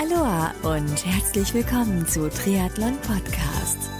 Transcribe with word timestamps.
Aloha 0.00 0.54
und 0.62 1.04
herzlich 1.04 1.52
willkommen 1.54 2.06
zu 2.06 2.30
Triathlon 2.30 2.96
Podcast. 2.98 3.90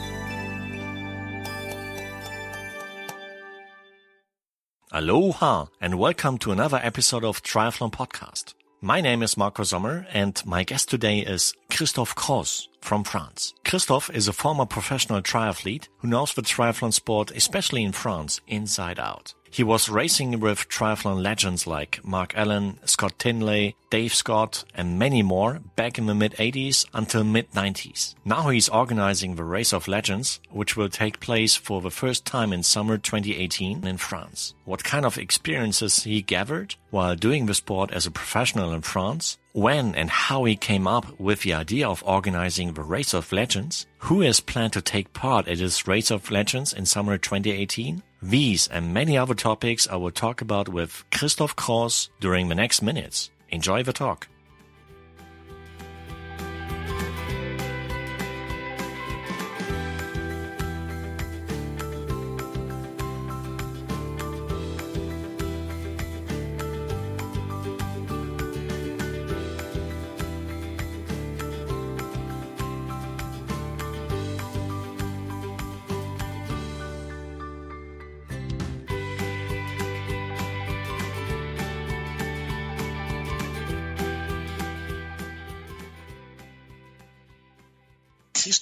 Aloha 4.92 5.68
and 5.80 5.98
welcome 5.98 6.38
to 6.38 6.52
another 6.52 6.78
episode 6.84 7.24
of 7.24 7.42
Triathlon 7.42 7.90
Podcast. 7.90 8.54
My 8.80 9.00
name 9.00 9.24
is 9.24 9.36
Marco 9.36 9.64
Sommer 9.64 10.06
and 10.12 10.40
my 10.46 10.62
guest 10.62 10.88
today 10.88 11.18
is 11.18 11.52
Christophe 11.68 12.14
Croz 12.14 12.68
from 12.80 13.02
France. 13.02 13.52
Christophe 13.64 14.08
is 14.14 14.28
a 14.28 14.32
former 14.32 14.66
professional 14.66 15.20
triathlete 15.20 15.88
who 15.98 16.06
knows 16.06 16.32
the 16.32 16.42
triathlon 16.42 16.92
sport, 16.92 17.32
especially 17.32 17.82
in 17.82 17.90
France, 17.90 18.40
inside 18.46 19.00
out. 19.00 19.34
He 19.50 19.62
was 19.62 19.88
racing 19.88 20.40
with 20.40 20.68
triathlon 20.68 21.22
legends 21.22 21.66
like 21.66 22.04
Mark 22.04 22.36
Allen, 22.36 22.78
Scott 22.84 23.18
Tinley, 23.18 23.74
Dave 23.90 24.14
Scott, 24.14 24.64
and 24.74 24.98
many 24.98 25.22
more 25.22 25.60
back 25.74 25.98
in 25.98 26.06
the 26.06 26.14
mid 26.14 26.32
80s 26.32 26.84
until 26.92 27.24
mid 27.24 27.50
90s. 27.52 28.14
Now 28.24 28.50
he's 28.50 28.68
organizing 28.68 29.34
the 29.34 29.44
Race 29.44 29.72
of 29.72 29.88
Legends, 29.88 30.40
which 30.50 30.76
will 30.76 30.90
take 30.90 31.20
place 31.20 31.56
for 31.56 31.80
the 31.80 31.90
first 31.90 32.24
time 32.26 32.52
in 32.52 32.62
summer 32.62 32.98
2018 32.98 33.86
in 33.86 33.96
France. 33.96 34.54
What 34.64 34.84
kind 34.84 35.06
of 35.06 35.16
experiences 35.16 36.04
he 36.04 36.20
gathered 36.20 36.74
while 36.90 37.16
doing 37.16 37.46
the 37.46 37.54
sport 37.54 37.90
as 37.92 38.06
a 38.06 38.10
professional 38.10 38.72
in 38.72 38.82
France, 38.82 39.38
when 39.52 39.94
and 39.94 40.10
how 40.10 40.44
he 40.44 40.56
came 40.56 40.86
up 40.86 41.18
with 41.18 41.42
the 41.42 41.54
idea 41.54 41.88
of 41.88 42.04
organizing 42.06 42.74
the 42.74 42.82
Race 42.82 43.14
of 43.14 43.32
Legends, 43.32 43.86
who 43.98 44.20
has 44.20 44.40
planned 44.40 44.74
to 44.74 44.82
take 44.82 45.12
part 45.12 45.48
at 45.48 45.58
this 45.58 45.88
Race 45.88 46.10
of 46.10 46.30
Legends 46.30 46.72
in 46.72 46.86
summer 46.86 47.18
2018, 47.18 48.02
these 48.20 48.66
and 48.68 48.92
many 48.92 49.16
other 49.16 49.34
topics 49.34 49.86
I 49.88 49.96
will 49.96 50.10
talk 50.10 50.40
about 50.40 50.68
with 50.68 51.04
Christoph 51.12 51.54
Kraus 51.56 52.10
during 52.20 52.48
the 52.48 52.54
next 52.54 52.82
minutes. 52.82 53.30
Enjoy 53.50 53.82
the 53.82 53.92
talk. 53.92 54.28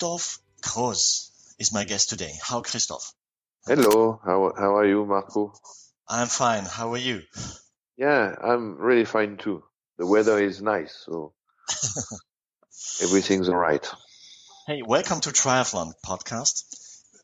Christophe 0.06 0.38
Croz 0.62 1.30
is 1.58 1.72
my 1.72 1.82
guest 1.82 2.10
today. 2.10 2.32
How, 2.40 2.60
Christoph? 2.62 3.12
Hello. 3.66 4.20
How 4.24 4.52
how 4.56 4.76
are 4.76 4.86
you, 4.86 5.04
Marco? 5.04 5.52
I'm 6.08 6.28
fine. 6.28 6.64
How 6.64 6.92
are 6.92 7.02
you? 7.08 7.22
Yeah, 7.96 8.32
I'm 8.40 8.76
really 8.78 9.04
fine 9.04 9.36
too. 9.36 9.64
The 9.98 10.06
weather 10.06 10.38
is 10.38 10.62
nice, 10.62 10.94
so 11.04 11.32
everything's 13.02 13.48
all 13.48 13.56
right. 13.56 13.84
Hey, 14.68 14.82
welcome 14.82 15.20
to 15.22 15.30
Triathlon 15.30 15.90
Podcast. 16.04 16.62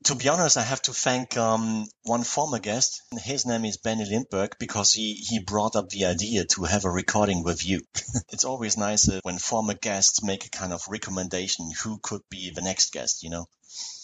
To 0.05 0.15
be 0.15 0.29
honest, 0.29 0.57
I 0.57 0.63
have 0.63 0.83
to 0.83 0.93
thank 0.93 1.37
um, 1.37 1.87
one 2.03 2.25
former 2.25 2.59
guest. 2.59 3.03
His 3.23 3.47
name 3.47 3.65
is 3.65 3.77
Benny 3.77 4.05
Lindberg 4.05 4.59
because 4.59 4.93
he, 4.93 5.15
he 5.15 5.39
brought 5.39 5.77
up 5.77 5.91
the 5.91 6.07
idea 6.07 6.45
to 6.45 6.65
have 6.65 6.85
a 6.85 6.91
recording 6.91 7.45
with 7.45 7.65
you. 7.65 7.83
it's 8.31 8.45
always 8.45 8.77
nice 8.77 9.09
uh, 9.09 9.21
when 9.23 9.39
former 9.39 9.75
guests 9.75 10.23
make 10.23 10.47
a 10.47 10.51
kind 10.51 10.73
of 10.73 10.89
recommendation 10.89 11.71
who 11.83 11.99
could 12.03 12.23
be 12.31 12.51
the 12.55 12.63
next 12.63 12.93
guest, 12.93 13.23
you 13.23 13.31
know. 13.31 13.47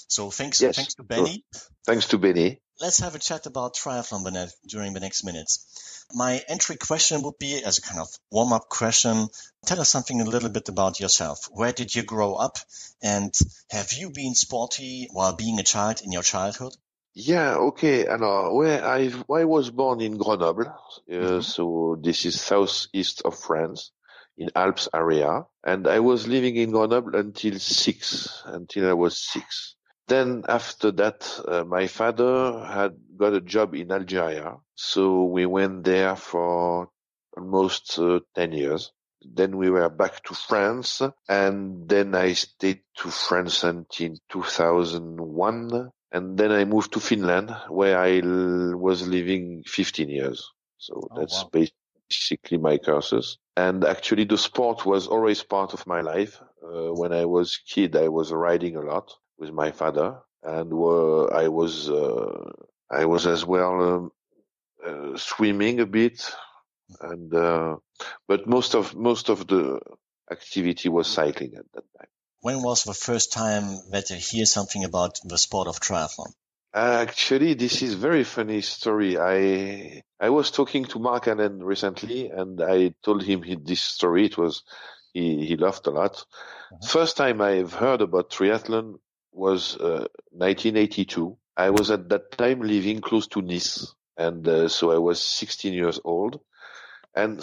So 0.09 0.31
thanks, 0.31 0.61
Yes, 0.61 0.77
thanks 0.77 0.95
to 0.95 1.03
Benny. 1.03 1.45
Thanks 1.87 2.09
to 2.09 2.19
Benny. 2.19 2.61
Let's 2.81 3.01
have 3.01 3.17
a 3.17 3.19
chat 3.19 3.47
about 3.47 3.75
triathlon 3.75 4.53
during 4.69 4.93
the 4.93 5.01
next 5.01 5.25
minutes. 5.25 6.07
My 6.15 6.41
entry 6.47 6.77
question 6.77 7.23
would 7.23 7.37
be 7.39 7.63
as 7.65 7.79
a 7.79 7.83
kind 7.83 8.01
of 8.01 8.09
warm 8.31 8.53
up 8.53 8.69
question. 8.69 9.29
Tell 9.67 9.81
us 9.81 9.89
something 9.89 10.21
a 10.21 10.25
little 10.25 10.49
bit 10.49 10.69
about 10.69 11.01
yourself. 11.01 11.49
Where 11.51 11.73
did 11.73 11.93
you 11.95 12.05
grow 12.05 12.35
up? 12.35 12.59
And 13.03 13.35
have 13.71 13.93
you 13.93 14.11
been 14.11 14.35
sporty 14.37 15.09
while 15.11 15.35
being 15.35 15.59
a 15.59 15.65
child 15.65 16.03
in 16.05 16.13
your 16.13 16.23
childhood? 16.23 16.73
Yeah, 17.15 17.57
okay. 17.57 18.07
Alors, 18.07 18.55
where 18.55 18.85
I 18.85 19.11
I 19.29 19.45
was 19.45 19.71
born 19.71 20.01
in 20.01 20.17
Grenoble, 20.17 20.69
uh, 20.69 21.11
Mhm. 21.11 21.45
so 21.45 21.97
this 22.01 22.25
is 22.25 22.41
southeast 22.41 23.23
of 23.25 23.37
France, 23.37 23.91
in 24.37 24.51
Alps 24.55 24.89
area, 24.95 25.47
and 25.65 25.89
I 25.89 25.99
was 25.99 26.29
living 26.29 26.55
in 26.55 26.71
Grenoble 26.71 27.17
until 27.17 27.59
six, 27.59 28.29
until 28.45 28.89
I 28.89 28.93
was 28.93 29.19
six. 29.19 29.75
Then 30.09 30.45
after 30.49 30.91
that, 30.93 31.41
uh, 31.47 31.65
my 31.65 31.87
father 31.87 32.65
had 32.65 32.97
got 33.17 33.35
a 33.35 33.41
job 33.41 33.75
in 33.75 33.93
Algeria, 33.93 34.57
so 34.75 35.25
we 35.25 35.47
went 35.47 35.85
there 35.85 36.17
for 36.17 36.89
almost 37.37 37.99
uh, 37.99 38.21
ten 38.35 38.53
years. 38.53 38.93
Then 39.23 39.57
we 39.57 39.71
were 39.71 39.89
back 39.91 40.23
to 40.25 40.35
France, 40.35 41.03
and 41.29 41.89
then 41.89 42.15
I 42.15 42.33
stayed 42.33 42.81
to 42.97 43.11
France 43.11 43.63
until 43.65 44.15
2001 44.31 45.93
and 46.11 46.39
then 46.39 46.53
I 46.53 46.65
moved 46.65 46.93
to 46.95 47.01
Finland 47.01 47.55
where 47.69 47.99
I 47.99 48.19
l- 48.21 48.77
was 48.77 49.07
living 49.07 49.63
15 49.67 50.09
years. 50.09 50.51
So 50.79 51.11
Oh, 51.11 51.21
that's 51.21 51.45
wow. 51.45 51.51
basically 52.09 52.59
my 52.59 52.79
curses. 52.79 53.39
And 53.57 53.85
actually 53.85 54.25
the 54.25 54.39
sport 54.39 54.87
was 54.87 55.07
always 55.07 55.43
part 55.43 55.75
of 55.75 55.87
my 55.87 56.01
life. 56.01 56.41
Uh, 56.63 56.93
when 56.95 57.13
I 57.13 57.27
was 57.27 57.59
kid, 57.59 57.95
I 57.97 58.09
was 58.09 58.33
riding 58.33 58.77
a 58.77 58.81
lot 58.83 59.13
with 59.39 59.51
my 59.53 59.71
father 59.71 60.19
and 60.43 60.73
uh, 60.73 61.25
I 61.27 61.49
was, 61.49 61.89
uh, 61.91 62.51
I 62.91 63.05
was 63.05 63.27
as 63.27 63.45
well, 63.45 63.83
um, 63.83 64.13
uh, 64.87 65.17
swimming 65.17 65.81
a 65.81 65.87
bit 65.87 66.31
and, 67.01 67.35
uh, 67.35 67.77
but 68.27 68.47
most 68.47 68.75
of, 68.75 68.95
most 68.95 69.29
of 69.29 69.47
the 69.47 69.81
activity 70.31 70.89
was 70.89 71.07
cycling 71.07 71.55
at 71.57 71.65
that 71.75 71.85
time. 71.99 72.09
When 72.41 72.63
was 72.63 72.85
the 72.85 72.95
first 72.95 73.33
time 73.33 73.65
that 73.91 74.11
you 74.11 74.17
hear 74.17 74.47
something 74.47 74.85
about 74.85 75.19
the 75.25 75.39
sport 75.39 75.67
of 75.67 75.81
triathlon? 75.81 76.33
Actually, 76.73 77.55
this 77.55 77.83
is 77.83 77.95
very 77.95 78.25
funny 78.25 78.61
story. 78.61 79.19
I 79.19 80.03
I 80.21 80.29
was 80.29 80.51
talking 80.51 80.85
to 80.87 80.99
Mark 80.99 81.27
Allen 81.27 81.63
recently, 81.65 82.29
and 82.29 82.61
I 82.63 82.95
told 83.03 83.23
him 83.25 83.43
he, 83.43 83.57
this 83.57 83.81
story. 83.81 84.27
It 84.27 84.37
was 84.37 84.63
he 85.15 85.47
he 85.47 85.57
laughed 85.57 85.87
a 85.87 85.91
lot. 85.91 86.25
Mhm. 86.73 86.89
First 86.89 87.17
time 87.17 87.41
I've 87.41 87.73
heard 87.73 88.03
about 88.03 88.31
triathlon 88.31 88.99
was 89.39 89.77
uh, 89.77 90.07
1982. 90.33 91.39
I 91.57 91.71
was 91.71 91.91
at 91.91 92.09
that 92.11 92.33
time 92.33 92.61
living 92.61 93.01
close 93.01 93.27
to 93.29 93.43
Nice, 93.43 93.95
and 94.17 94.47
uh, 94.47 94.69
so 94.69 94.91
I 94.93 94.99
was 94.99 95.21
16 95.21 95.73
years 95.73 96.01
old, 96.05 96.41
and 97.15 97.41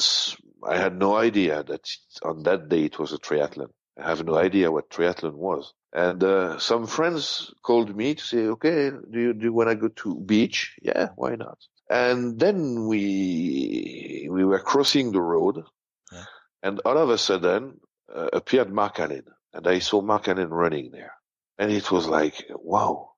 I 0.64 0.78
had 0.78 0.98
no 0.98 1.16
idea 1.16 1.64
that 1.64 1.90
on 2.24 2.44
that 2.44 2.70
day 2.70 2.86
it 2.86 3.00
was 3.00 3.14
a 3.14 3.18
triathlon. 3.18 3.70
I 3.98 4.08
have 4.10 4.26
no 4.26 4.36
idea 4.36 4.72
what 4.72 4.90
triathlon 4.90 5.34
was. 5.36 5.74
And 5.94 6.22
uh, 6.24 6.60
some 6.60 6.88
friends 6.88 7.54
called 7.64 7.96
me 7.96 8.16
to 8.16 8.24
say, 8.24 8.48
"Okay, 8.56 8.92
do 9.12 9.20
you 9.20 9.34
do 9.34 9.44
you 9.46 9.54
want 9.54 9.70
to 9.70 9.76
go 9.76 9.88
to 10.04 10.20
beach? 10.20 10.76
Yeah, 10.82 11.10
why 11.16 11.36
not?" 11.36 11.58
And 11.90 12.38
then 12.40 12.88
we 12.88 14.28
we 14.30 14.44
were 14.44 14.60
crossing 14.60 15.12
the 15.12 15.22
road, 15.22 15.64
Yeah. 16.12 16.26
and 16.64 16.82
all 16.86 16.98
of 16.98 17.10
a 17.10 17.18
sudden 17.18 17.80
uh, 18.14 18.30
appeared 18.34 18.72
Mark 18.74 19.00
Allen, 19.00 19.24
and 19.54 19.66
I 19.68 19.80
saw 19.80 20.02
Mark 20.02 20.28
Allen 20.28 20.50
running 20.50 20.92
there, 20.92 21.14
and 21.58 21.72
it 21.72 21.92
was 21.92 22.08
like, 22.08 22.46
"Wow!" 22.50 23.12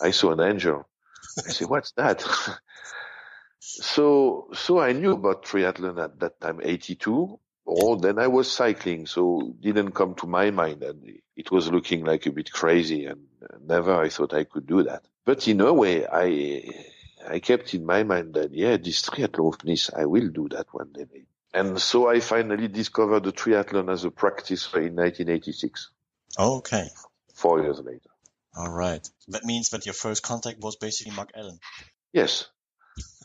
I 0.00 0.10
saw 0.10 0.32
an 0.32 0.40
angel. 0.40 0.88
I 1.46 1.50
said, 1.50 1.68
"What's 1.68 1.92
that?" 1.92 2.22
so 3.60 4.48
so 4.54 4.80
I 4.80 4.92
knew 4.92 5.12
about 5.12 5.44
triathlon 5.44 6.02
at 6.02 6.18
that 6.20 6.40
time, 6.40 6.60
'82. 6.62 7.38
Or 7.70 7.98
then 7.98 8.18
I 8.18 8.28
was 8.28 8.50
cycling, 8.50 9.04
so 9.06 9.54
didn't 9.60 9.92
come 9.92 10.14
to 10.16 10.26
my 10.26 10.50
mind, 10.50 10.82
and 10.82 11.20
it 11.36 11.50
was 11.50 11.70
looking 11.70 12.02
like 12.02 12.24
a 12.24 12.32
bit 12.32 12.50
crazy, 12.50 13.04
and 13.04 13.26
never 13.60 13.94
I 13.94 14.08
thought 14.08 14.32
I 14.32 14.44
could 14.44 14.66
do 14.66 14.82
that. 14.84 15.04
But 15.26 15.46
in 15.48 15.60
a 15.60 15.72
way, 15.72 16.06
I 16.06 16.62
I 17.28 17.40
kept 17.40 17.74
in 17.74 17.84
my 17.84 18.04
mind 18.04 18.34
that 18.34 18.54
yeah, 18.54 18.78
this 18.78 19.02
triathlon 19.02 19.94
I 19.94 20.06
will 20.06 20.28
do 20.28 20.48
that 20.48 20.72
one 20.72 20.92
day. 20.92 21.26
And 21.52 21.80
so 21.80 22.08
I 22.08 22.20
finally 22.20 22.68
discovered 22.68 23.24
the 23.24 23.32
triathlon 23.32 23.90
as 23.90 24.04
a 24.04 24.10
practice 24.10 24.66
in 24.74 24.96
1986, 24.96 25.90
Okay. 26.38 26.88
Four 27.38 27.62
years 27.62 27.78
later. 27.80 28.10
All 28.56 28.70
right. 28.70 29.06
That 29.28 29.44
means 29.44 29.70
that 29.70 29.86
your 29.86 29.94
first 29.94 30.22
contact 30.22 30.58
was 30.60 30.76
basically 30.76 31.14
Mark 31.14 31.30
Allen. 31.34 31.58
Yes, 32.12 32.48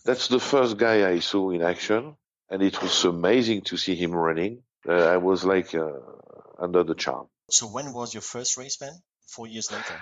that's 0.05 0.27
the 0.27 0.39
first 0.39 0.77
guy 0.77 1.09
I 1.09 1.19
saw 1.19 1.49
in 1.51 1.61
action, 1.61 2.15
and 2.49 2.61
it 2.61 2.81
was 2.81 3.05
amazing 3.05 3.61
to 3.69 3.77
see 3.77 3.95
him 3.95 4.11
running. 4.11 4.63
Uh, 4.87 4.93
I 4.93 5.17
was 5.17 5.43
like 5.43 5.73
uh, 5.73 5.89
under 6.59 6.83
the 6.83 6.95
charm. 6.95 7.27
So 7.49 7.67
when 7.67 7.93
was 7.93 8.13
your 8.13 8.21
first 8.21 8.57
race 8.57 8.77
then? 8.77 8.93
Four 9.27 9.47
years 9.47 9.71
later. 9.71 9.99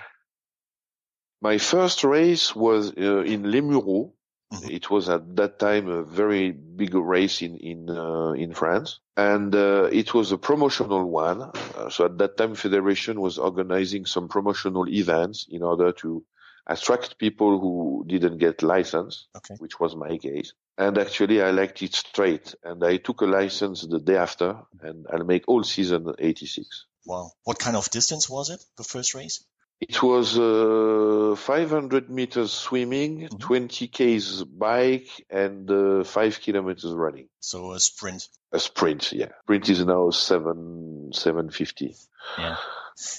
My 1.40 1.58
first 1.58 2.04
race 2.04 2.54
was 2.54 2.92
uh, 2.96 3.22
in 3.22 3.50
Les 3.50 3.60
Mureaux, 3.60 4.12
Mm-hmm. 4.52 4.70
It 4.70 4.90
was 4.90 5.08
at 5.08 5.34
that 5.36 5.58
time 5.58 5.88
a 5.88 6.02
very 6.02 6.50
big 6.50 6.94
race 6.94 7.40
in 7.40 7.56
in 7.56 7.88
uh, 7.88 8.32
in 8.32 8.52
France, 8.52 9.00
and 9.16 9.54
uh, 9.54 9.88
it 9.90 10.12
was 10.12 10.30
a 10.32 10.38
promotional 10.38 11.04
one. 11.08 11.40
Uh, 11.42 11.88
so 11.88 12.04
at 12.04 12.18
that 12.18 12.36
time, 12.36 12.54
Federation 12.54 13.20
was 13.20 13.38
organizing 13.38 14.04
some 14.04 14.28
promotional 14.28 14.86
events 14.88 15.46
in 15.48 15.62
order 15.62 15.92
to 15.92 16.22
attract 16.66 17.18
people 17.18 17.58
who 17.58 18.04
didn't 18.06 18.38
get 18.38 18.62
license, 18.62 19.26
okay. 19.34 19.54
which 19.58 19.80
was 19.80 19.96
my 19.96 20.18
case. 20.18 20.52
And 20.76 20.98
actually, 20.98 21.42
I 21.42 21.50
liked 21.50 21.82
it 21.82 21.94
straight, 21.94 22.54
and 22.62 22.84
I 22.84 22.98
took 22.98 23.22
a 23.22 23.26
license 23.26 23.86
the 23.86 24.00
day 24.00 24.16
after, 24.16 24.56
and 24.80 25.06
I'll 25.10 25.24
make 25.24 25.44
all 25.48 25.64
season 25.64 26.12
86. 26.18 26.86
Wow! 27.06 27.32
What 27.44 27.58
kind 27.58 27.76
of 27.76 27.90
distance 27.90 28.28
was 28.28 28.50
it? 28.50 28.62
The 28.76 28.84
first 28.84 29.14
race? 29.14 29.44
It 29.82 30.00
was 30.00 30.38
uh, 30.38 31.34
500 31.36 32.08
meters 32.08 32.52
swimming, 32.52 33.22
mm-hmm. 33.22 33.36
20 33.36 33.88
k's 33.88 34.44
bike, 34.44 35.08
and 35.28 35.68
uh, 35.68 36.04
five 36.04 36.40
kilometers 36.40 36.92
running. 36.92 37.26
So 37.40 37.72
a 37.72 37.80
sprint. 37.80 38.28
A 38.52 38.60
sprint, 38.60 39.12
yeah. 39.12 39.30
Sprint 39.42 39.68
is 39.68 39.84
now 39.84 40.10
seven 40.10 41.10
750. 41.12 41.96
Yeah. 42.38 42.56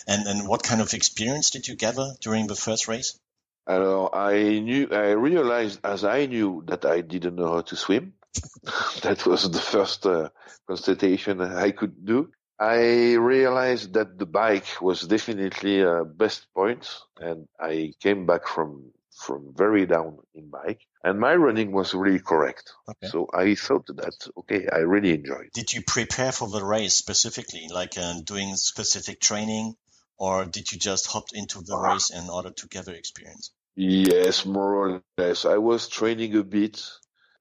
And 0.08 0.26
and 0.26 0.48
what 0.48 0.64
kind 0.64 0.80
of 0.80 0.94
experience 0.94 1.50
did 1.50 1.68
you 1.68 1.76
gather 1.76 2.14
during 2.22 2.48
the 2.48 2.56
first 2.56 2.88
race? 2.88 3.20
Uh, 3.68 4.08
I 4.14 4.60
knew, 4.60 4.88
I 4.90 5.12
realized 5.12 5.82
as 5.84 6.06
I 6.06 6.28
knew 6.28 6.64
that 6.68 6.86
I 6.86 7.02
didn't 7.02 7.36
know 7.36 7.56
how 7.56 7.62
to 7.62 7.76
swim. 7.76 8.14
that 9.02 9.26
was 9.26 9.52
the 9.52 9.60
first 9.60 10.06
uh, 10.06 10.30
constatation 10.66 11.42
I 11.42 11.72
could 11.72 12.06
do. 12.06 12.32
I 12.60 13.14
realized 13.16 13.94
that 13.94 14.18
the 14.18 14.26
bike 14.26 14.82
was 14.82 15.02
definitely 15.02 15.82
a 15.82 16.04
best 16.04 16.48
point, 16.54 16.88
and 17.18 17.48
I 17.60 17.94
came 18.00 18.26
back 18.26 18.48
from 18.48 18.92
from 19.16 19.54
very 19.56 19.86
down 19.86 20.18
in 20.34 20.50
bike, 20.50 20.82
and 21.04 21.20
my 21.20 21.36
running 21.36 21.72
was 21.72 21.94
really 21.94 22.20
correct. 22.20 22.74
Okay. 22.90 23.08
So 23.08 23.28
I 23.34 23.56
thought 23.56 23.88
that 23.88 24.28
okay, 24.38 24.68
I 24.72 24.80
really 24.80 25.14
enjoyed. 25.14 25.50
Did 25.54 25.74
you 25.74 25.82
prepare 25.82 26.32
for 26.32 26.48
the 26.50 26.64
race 26.64 26.96
specifically, 26.96 27.68
like 27.70 27.98
uh, 27.98 28.22
doing 28.24 28.56
specific 28.56 29.20
training, 29.20 29.76
or 30.18 30.46
did 30.46 30.72
you 30.72 30.80
just 30.80 31.08
hop 31.08 31.26
into 31.34 31.62
the 31.62 31.78
race 31.78 32.10
in 32.10 32.30
order 32.30 32.52
to 32.52 32.68
gather 32.68 32.94
experience? 32.94 33.52
Yes, 33.76 34.46
more 34.46 34.76
or 34.76 35.04
less. 35.18 35.46
I 35.46 35.58
was 35.58 35.88
training 35.88 36.36
a 36.36 36.44
bit 36.44 36.84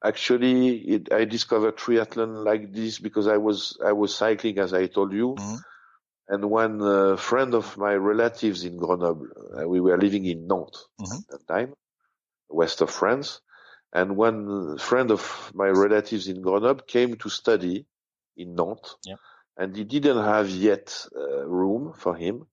actually 0.02 0.78
it, 0.78 1.12
I 1.12 1.24
discovered 1.24 1.76
triathlon 1.76 2.44
like 2.44 2.72
this 2.72 2.98
because 2.98 3.26
I 3.26 3.36
was 3.36 3.78
I 3.84 3.92
was 3.92 4.14
cycling 4.14 4.58
as 4.58 4.74
I 4.74 4.86
told 4.86 5.12
you, 5.12 5.34
mm-hmm. 5.38 5.56
and 6.28 6.50
one 6.50 6.82
uh, 6.82 7.16
friend 7.16 7.54
of 7.54 7.76
my 7.78 7.94
relatives 7.94 8.64
in 8.64 8.76
Grenoble, 8.76 9.28
uh, 9.58 9.68
we 9.68 9.80
were 9.80 9.98
living 9.98 10.24
in 10.26 10.46
Nantes 10.46 10.86
mm-hmm. 11.00 11.16
at 11.16 11.28
that 11.30 11.48
time, 11.48 11.74
west 12.48 12.80
of 12.80 12.90
France, 12.90 13.40
and 13.92 14.16
one 14.16 14.78
friend 14.78 15.10
of 15.10 15.52
my 15.54 15.68
relatives 15.68 16.28
in 16.28 16.42
Grenoble 16.42 16.84
came 16.84 17.16
to 17.16 17.28
study 17.28 17.86
in 18.36 18.54
Nantes, 18.54 18.96
yeah. 19.04 19.16
and 19.56 19.76
he 19.76 19.84
didn't 19.84 20.22
have 20.24 20.48
yet 20.50 21.06
uh, 21.16 21.46
room 21.46 21.92
for 21.96 22.14
him, 22.16 22.46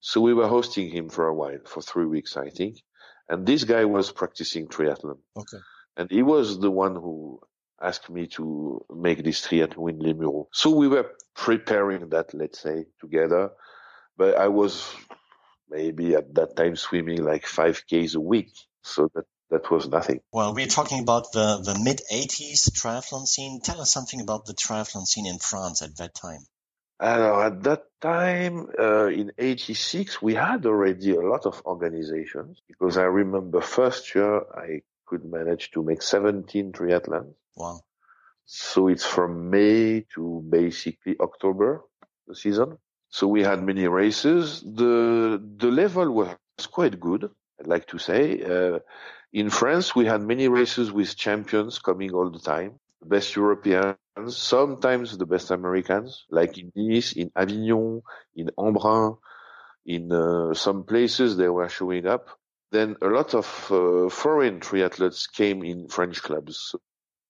so 0.00 0.20
we 0.20 0.34
were 0.34 0.48
hosting 0.48 0.90
him 0.90 1.08
for 1.08 1.26
a 1.28 1.34
while, 1.34 1.58
for 1.64 1.82
three 1.82 2.06
weeks 2.06 2.36
I 2.36 2.50
think, 2.50 2.82
and 3.28 3.46
this 3.46 3.64
guy 3.64 3.84
was 3.84 4.10
practicing 4.10 4.66
triathlon. 4.68 5.18
Okay 5.36 5.58
and 5.96 6.10
he 6.10 6.22
was 6.22 6.58
the 6.58 6.70
one 6.70 6.94
who 6.94 7.40
asked 7.80 8.10
me 8.10 8.26
to 8.26 8.84
make 8.94 9.22
this 9.22 9.46
triathlon 9.46 10.06
in 10.06 10.18
Mureaux. 10.18 10.48
So 10.52 10.70
we 10.70 10.88
were 10.88 11.10
preparing 11.34 12.08
that, 12.10 12.34
let's 12.34 12.60
say, 12.60 12.86
together. 13.00 13.50
But 14.16 14.36
I 14.36 14.48
was 14.48 14.94
maybe 15.68 16.14
at 16.14 16.34
that 16.34 16.56
time 16.56 16.76
swimming 16.76 17.22
like 17.22 17.46
five 17.46 17.82
Ks 17.86 18.14
a 18.14 18.20
week. 18.20 18.52
So 18.82 19.10
that, 19.14 19.24
that 19.50 19.70
was 19.70 19.88
nothing. 19.88 20.20
Well, 20.32 20.54
we're 20.54 20.66
talking 20.66 21.00
about 21.00 21.32
the, 21.32 21.60
the 21.62 21.78
mid 21.82 22.00
80s 22.12 22.70
triathlon 22.70 23.26
scene. 23.26 23.60
Tell 23.62 23.80
us 23.80 23.92
something 23.92 24.20
about 24.20 24.46
the 24.46 24.54
triathlon 24.54 25.06
scene 25.06 25.26
in 25.26 25.38
France 25.38 25.82
at 25.82 25.96
that 25.96 26.14
time. 26.14 26.40
Uh, 26.98 27.40
at 27.40 27.62
that 27.62 27.84
time, 28.00 28.68
uh, 28.78 29.08
in 29.08 29.30
86, 29.36 30.22
we 30.22 30.34
had 30.34 30.64
already 30.64 31.14
a 31.14 31.20
lot 31.20 31.44
of 31.44 31.60
organizations 31.66 32.62
because 32.66 32.96
I 32.96 33.02
remember 33.02 33.60
first 33.60 34.14
year 34.14 34.40
I 34.54 34.80
could 35.06 35.24
manage 35.24 35.70
to 35.72 35.82
make 35.82 36.02
17 36.02 36.72
triathlons. 36.72 37.34
Wow. 37.56 37.80
So 38.44 38.88
it's 38.88 39.04
from 39.04 39.50
May 39.50 40.06
to 40.14 40.44
basically 40.48 41.16
October, 41.20 41.82
the 42.26 42.34
season. 42.34 42.78
So 43.08 43.26
we 43.26 43.42
had 43.42 43.62
many 43.62 43.88
races. 43.88 44.62
The, 44.62 45.42
the 45.56 45.68
level 45.68 46.10
was 46.12 46.36
quite 46.70 47.00
good, 47.00 47.30
I'd 47.60 47.66
like 47.66 47.86
to 47.88 47.98
say. 47.98 48.42
Uh, 48.42 48.80
in 49.32 49.50
France, 49.50 49.94
we 49.94 50.06
had 50.06 50.22
many 50.22 50.48
races 50.48 50.92
with 50.92 51.16
champions 51.16 51.78
coming 51.78 52.12
all 52.12 52.30
the 52.30 52.38
time. 52.38 52.78
The 53.00 53.08
best 53.08 53.36
Europeans, 53.36 53.96
sometimes 54.28 55.18
the 55.18 55.26
best 55.26 55.50
Americans, 55.50 56.24
like 56.30 56.56
in 56.58 56.72
Nice, 56.74 57.12
in 57.12 57.30
Avignon, 57.36 58.02
in 58.34 58.50
Embrun, 58.58 59.18
in 59.84 60.10
uh, 60.12 60.54
some 60.54 60.84
places 60.84 61.36
they 61.36 61.48
were 61.48 61.68
showing 61.68 62.06
up. 62.06 62.28
Then 62.72 62.96
a 63.00 63.06
lot 63.06 63.34
of 63.34 63.46
uh, 63.70 64.08
foreign 64.10 64.60
triathletes 64.60 65.30
came 65.32 65.62
in 65.62 65.88
French 65.88 66.22
clubs. 66.22 66.74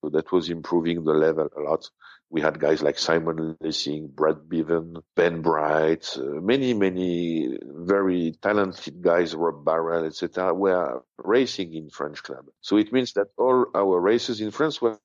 So 0.03 0.11
that 0.11 0.33
was 0.33 0.51
improving 0.51 1.05
the 1.05 1.13
level 1.13 1.49
a 1.57 1.61
lot. 1.61 1.89
We 2.29 2.41
had 2.41 2.59
guys 2.59 2.83
like 2.83 2.99
Simon 2.99 3.57
Lessing, 3.61 4.09
Brad 4.09 4.49
Bevan, 4.49 4.97
Ben 5.15 5.43
Bright, 5.43 6.17
uh, 6.17 6.41
many, 6.41 6.75
many 6.75 7.57
very 7.63 8.35
talented 8.43 9.01
guys, 9.01 9.35
Rob 9.35 9.65
Barel, 9.65 10.05
etc., 10.07 10.53
were 10.53 11.03
racing 11.19 11.75
in 11.75 11.89
French 11.89 12.23
club. 12.23 12.47
So 12.63 12.79
it 12.79 12.93
means 12.93 13.13
that 13.13 13.29
all 13.39 13.67
our 13.75 14.01
races 14.01 14.41
in 14.41 14.51
France 14.51 14.83
were 14.83 14.99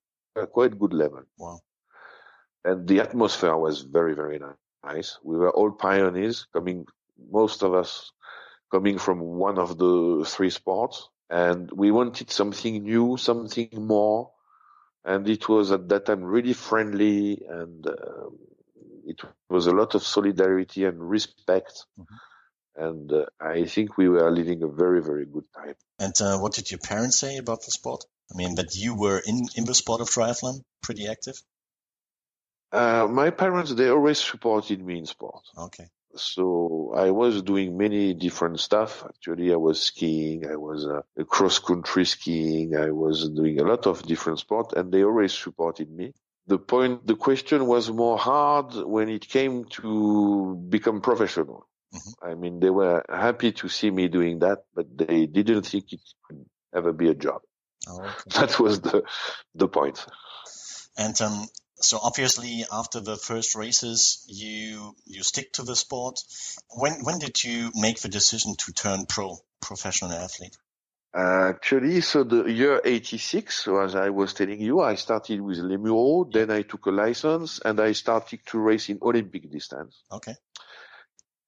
quite 0.51 0.80
good 0.80 0.94
level. 0.94 1.24
Wow. 1.38 1.60
And 2.66 2.88
the 2.88 3.01
atmosphere 3.01 3.56
was 3.56 3.81
very, 3.81 4.16
very 4.16 4.39
nice. 4.83 5.19
We 5.24 5.38
were 5.38 5.51
all 5.51 5.72
pioneers 5.72 6.48
coming, 6.54 6.86
most 7.31 7.62
of 7.62 7.75
us 7.75 8.12
coming 8.71 8.97
from 8.97 9.19
one 9.19 9.59
of 9.59 9.77
the 9.77 10.23
three 10.25 10.50
sports 10.50 11.09
and 11.29 11.71
we 11.71 11.91
wanted 11.91 12.29
something 12.29 12.83
new, 12.83 13.18
something 13.18 13.69
more. 13.73 14.31
And 15.03 15.27
it 15.27 15.50
was 15.50 15.71
at 15.71 15.89
that 15.89 16.06
time 16.06 16.23
really 16.23 16.53
friendly 16.53 17.41
and 17.47 17.88
uh, 17.88 18.29
it 19.06 19.19
was 19.50 19.68
a 19.68 19.71
lot 19.71 19.95
of 19.95 20.03
solidarity 20.03 20.85
and 20.85 21.09
respect. 21.09 21.85
Mm-hmm. 22.00 22.83
And 22.83 23.12
uh, 23.12 23.25
I 23.39 23.65
think 23.65 23.97
we 23.97 24.09
were 24.09 24.29
living 24.31 24.63
a 24.63 24.68
very, 24.68 25.01
very 25.01 25.25
good 25.25 25.45
time. 25.56 25.75
And 26.00 26.13
uh, 26.21 26.38
what 26.38 26.53
did 26.53 26.71
your 26.71 26.79
parents 26.79 27.19
say 27.19 27.38
about 27.38 27.65
the 27.65 27.71
sport? 27.71 28.06
I 28.33 28.38
mean, 28.38 28.56
that 28.56 28.75
you 28.75 28.95
were 28.95 29.19
in, 29.19 29.41
in 29.56 29.65
the 29.65 29.73
sport 29.73 30.01
of 30.01 30.09
triathlon, 30.09 30.62
pretty 30.81 31.07
active? 31.07 31.35
Uh, 32.71 33.07
my 33.09 33.29
parents, 33.29 33.73
they 33.73 33.89
always 33.89 34.19
supported 34.19 34.81
me 34.81 35.00
in 35.00 35.06
sport. 35.06 35.44
Okay. 35.57 35.88
So 36.16 36.94
I 36.96 37.12
was 37.12 37.42
doing 37.42 37.78
many 37.78 38.14
different 38.14 38.59
stuff. 38.59 39.04
Actually, 39.06 39.54
I 39.54 39.56
was 39.56 39.81
skiing. 39.81 40.45
I 40.45 40.56
was 40.56 40.85
uh, 40.85 41.02
cross 41.26 41.59
country 41.59 42.06
skiing. 42.06 42.76
I 42.76 42.92
was 42.92 43.30
doing 43.30 43.59
a 43.59 43.64
lot 43.64 43.88
of 43.88 44.04
different 44.04 44.40
sport 44.40 44.74
and 44.74 44.92
they 44.92 45.04
always 45.04 45.33
supported 45.33 45.90
me. 45.90 46.14
The 46.47 46.57
point, 46.57 47.06
the 47.06 47.16
question 47.16 47.66
was 47.66 47.90
more 47.92 48.18
hard 48.18 48.74
when 48.74 49.09
it 49.09 49.28
came 49.28 49.66
to 49.66 50.56
become 50.69 51.02
professional. 51.02 51.68
Mm-hmm. 51.94 52.30
I 52.30 52.35
mean, 52.35 52.59
they 52.59 52.69
were 52.69 53.04
happy 53.09 53.52
to 53.54 53.69
see 53.69 53.92
me 53.92 54.07
doing 54.07 54.40
that, 54.40 54.64
but 54.74 54.88
they 54.97 55.26
didn't 55.26 55.64
think 55.64 55.94
it 55.94 56.02
could 56.26 56.45
ever 56.74 56.94
be 56.94 57.09
a 57.09 57.16
job. 57.16 57.42
Oh, 57.88 58.02
okay. 58.02 58.12
That 58.40 58.59
was 58.59 58.81
the, 58.81 59.04
the 59.56 59.68
point. 59.68 60.06
And 60.97 61.19
um, 61.21 61.47
so 61.83 62.00
obviously 62.02 62.66
after 62.71 63.00
the 63.00 63.18
first 63.18 63.56
races 63.56 64.26
you 64.28 64.95
you 65.06 65.23
stick 65.23 65.52
to 65.54 65.64
the 65.64 65.76
sport 65.76 66.19
when 66.69 66.94
when 67.04 67.19
did 67.19 67.44
you 67.44 67.71
make 67.76 68.00
the 68.02 68.09
decision 68.09 68.56
to 68.57 68.71
turn 68.71 69.06
pro 69.06 69.38
professional 69.61 70.11
athlete 70.11 70.57
uh, 71.14 71.50
actually, 71.50 72.00
so 72.00 72.23
the 72.23 72.45
year 72.45 72.80
86, 72.85 73.54
so 73.54 73.80
as 73.81 73.95
I 73.95 74.09
was 74.11 74.33
telling 74.33 74.61
you, 74.61 74.80
I 74.80 74.95
started 74.95 75.42
with 75.42 75.57
Les 75.57 75.76
Mureaux, 75.76 76.30
then 76.31 76.50
I 76.50 76.61
took 76.61 76.85
a 76.85 76.92
license 76.92 77.59
and 77.66 77.81
I 77.81 77.92
started 77.92 78.40
to 78.45 78.59
race 78.59 78.88
in 78.88 78.97
Olympic 79.02 79.52
distance. 79.52 80.04
Okay. 80.09 80.35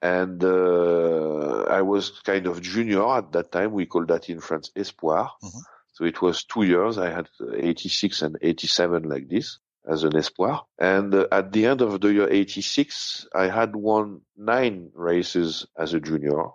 And 0.01 0.43
uh, 0.43 1.61
I 1.61 1.81
was 1.81 2.09
kind 2.25 2.45
of 2.47 2.61
junior 2.61 3.07
at 3.07 3.31
that 3.31 3.53
time. 3.53 3.71
We 3.71 3.85
called 3.85 4.09
that 4.09 4.29
in 4.29 4.41
France 4.41 4.69
Espoir. 4.75 5.29
Mm-hmm. 5.41 5.59
So 5.93 6.03
it 6.03 6.21
was 6.21 6.43
two 6.43 6.63
years. 6.63 6.97
I 6.97 7.09
had 7.09 7.29
86 7.55 8.21
and 8.21 8.37
87 8.41 9.03
like 9.03 9.29
this 9.29 9.59
as 9.87 10.03
an 10.03 10.15
espoir. 10.15 10.61
And 10.79 11.13
uh, 11.13 11.27
at 11.31 11.51
the 11.51 11.65
end 11.65 11.81
of 11.81 11.99
the 12.01 12.13
year 12.13 12.29
86, 12.29 13.27
I 13.33 13.47
had 13.47 13.75
won 13.75 14.21
nine 14.37 14.91
races 14.93 15.65
as 15.77 15.93
a 15.93 15.99
junior 15.99 16.49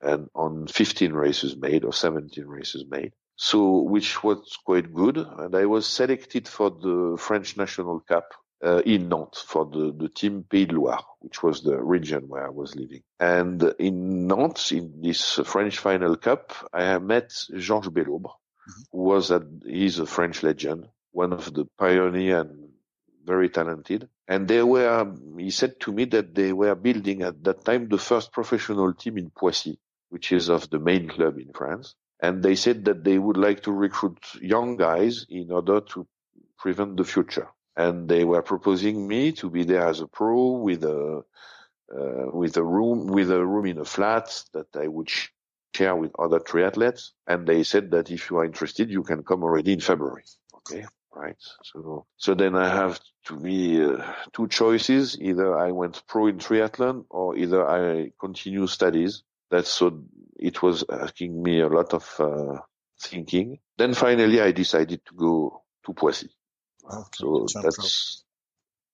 and 0.00 0.28
on 0.34 0.66
15 0.66 1.12
races 1.12 1.56
made 1.56 1.84
or 1.84 1.92
17 1.92 2.46
races 2.46 2.84
made. 2.88 3.12
So, 3.36 3.80
which 3.80 4.22
was 4.22 4.56
quite 4.64 4.92
good. 4.92 5.16
And 5.16 5.54
I 5.56 5.64
was 5.64 5.86
selected 5.86 6.46
for 6.46 6.70
the 6.70 7.16
French 7.18 7.56
National 7.56 8.00
Cup 8.00 8.32
uh, 8.64 8.82
in 8.84 9.08
Nantes 9.08 9.40
for 9.40 9.66
the, 9.66 9.92
the 9.96 10.08
team 10.08 10.44
Pays 10.48 10.66
de 10.66 10.74
Loire, 10.74 11.04
which 11.20 11.42
was 11.42 11.62
the 11.62 11.76
region 11.82 12.28
where 12.28 12.46
I 12.46 12.50
was 12.50 12.76
living. 12.76 13.02
And 13.18 13.62
in 13.78 14.26
Nantes, 14.26 14.72
in 14.72 15.00
this 15.02 15.40
French 15.44 15.78
Final 15.78 16.16
Cup, 16.16 16.52
I 16.72 16.98
met 16.98 17.32
Georges 17.56 17.90
Belaubre, 17.90 18.30
who 18.92 19.02
was 19.02 19.30
a, 19.30 19.42
he's 19.64 19.98
a 19.98 20.06
French 20.06 20.42
legend, 20.42 20.86
one 21.10 21.32
of 21.32 21.52
the 21.52 21.66
pioneer 21.78 22.40
and 22.40 22.70
very 23.24 23.48
talented. 23.48 24.08
And 24.28 24.46
they 24.48 24.62
were, 24.62 25.12
he 25.38 25.50
said 25.50 25.80
to 25.80 25.92
me 25.92 26.04
that 26.06 26.34
they 26.34 26.52
were 26.52 26.74
building 26.74 27.22
at 27.22 27.42
that 27.44 27.64
time 27.64 27.88
the 27.88 27.98
first 27.98 28.32
professional 28.32 28.92
team 28.94 29.18
in 29.18 29.30
Poissy, 29.30 29.78
which 30.10 30.32
is 30.32 30.48
of 30.48 30.70
the 30.70 30.78
main 30.78 31.08
club 31.08 31.38
in 31.38 31.52
France. 31.52 31.94
And 32.20 32.42
they 32.42 32.54
said 32.54 32.84
that 32.86 33.04
they 33.04 33.18
would 33.18 33.36
like 33.36 33.62
to 33.64 33.72
recruit 33.72 34.18
young 34.40 34.76
guys 34.76 35.26
in 35.28 35.50
order 35.50 35.80
to 35.80 36.06
prevent 36.58 36.96
the 36.96 37.04
future. 37.04 37.48
And 37.76 38.08
they 38.08 38.24
were 38.24 38.42
proposing 38.42 39.06
me 39.06 39.32
to 39.32 39.50
be 39.50 39.64
there 39.64 39.86
as 39.86 40.00
a 40.00 40.06
pro 40.06 40.52
with 40.52 40.84
a, 40.84 41.24
uh, 41.92 42.30
with 42.32 42.56
a 42.56 42.62
room, 42.62 43.08
with 43.08 43.30
a 43.30 43.44
room 43.44 43.66
in 43.66 43.78
a 43.78 43.84
flat 43.84 44.42
that 44.52 44.68
I 44.74 44.86
would 44.86 45.10
share 45.74 45.96
with 45.96 46.12
other 46.18 46.38
triathletes. 46.38 47.10
And 47.26 47.46
they 47.46 47.64
said 47.64 47.90
that 47.90 48.10
if 48.10 48.30
you 48.30 48.38
are 48.38 48.44
interested, 48.44 48.90
you 48.90 49.02
can 49.02 49.22
come 49.22 49.42
already 49.42 49.72
in 49.72 49.80
February. 49.80 50.24
Okay. 50.56 50.86
Right. 51.16 51.36
So, 51.62 52.06
so 52.16 52.34
then 52.34 52.56
I 52.56 52.68
have 52.68 52.98
to 53.26 53.38
be 53.38 53.82
uh, 53.82 54.04
two 54.32 54.48
choices. 54.48 55.16
Either 55.20 55.56
I 55.56 55.70
went 55.70 56.02
pro 56.08 56.26
in 56.26 56.38
triathlon 56.38 57.04
or 57.08 57.36
either 57.36 57.66
I 57.68 58.10
continue 58.18 58.66
studies. 58.66 59.22
That's 59.50 59.70
so 59.70 60.02
it 60.36 60.60
was 60.60 60.84
asking 60.90 61.40
me 61.40 61.60
a 61.60 61.68
lot 61.68 61.94
of 61.94 62.14
uh, 62.18 62.58
thinking. 63.00 63.58
Then 63.78 63.94
finally 63.94 64.40
I 64.40 64.50
decided 64.50 65.02
to 65.06 65.14
go 65.14 65.62
to 65.86 65.92
Poissy. 65.94 66.30
So 67.14 67.46
that's, 67.62 68.24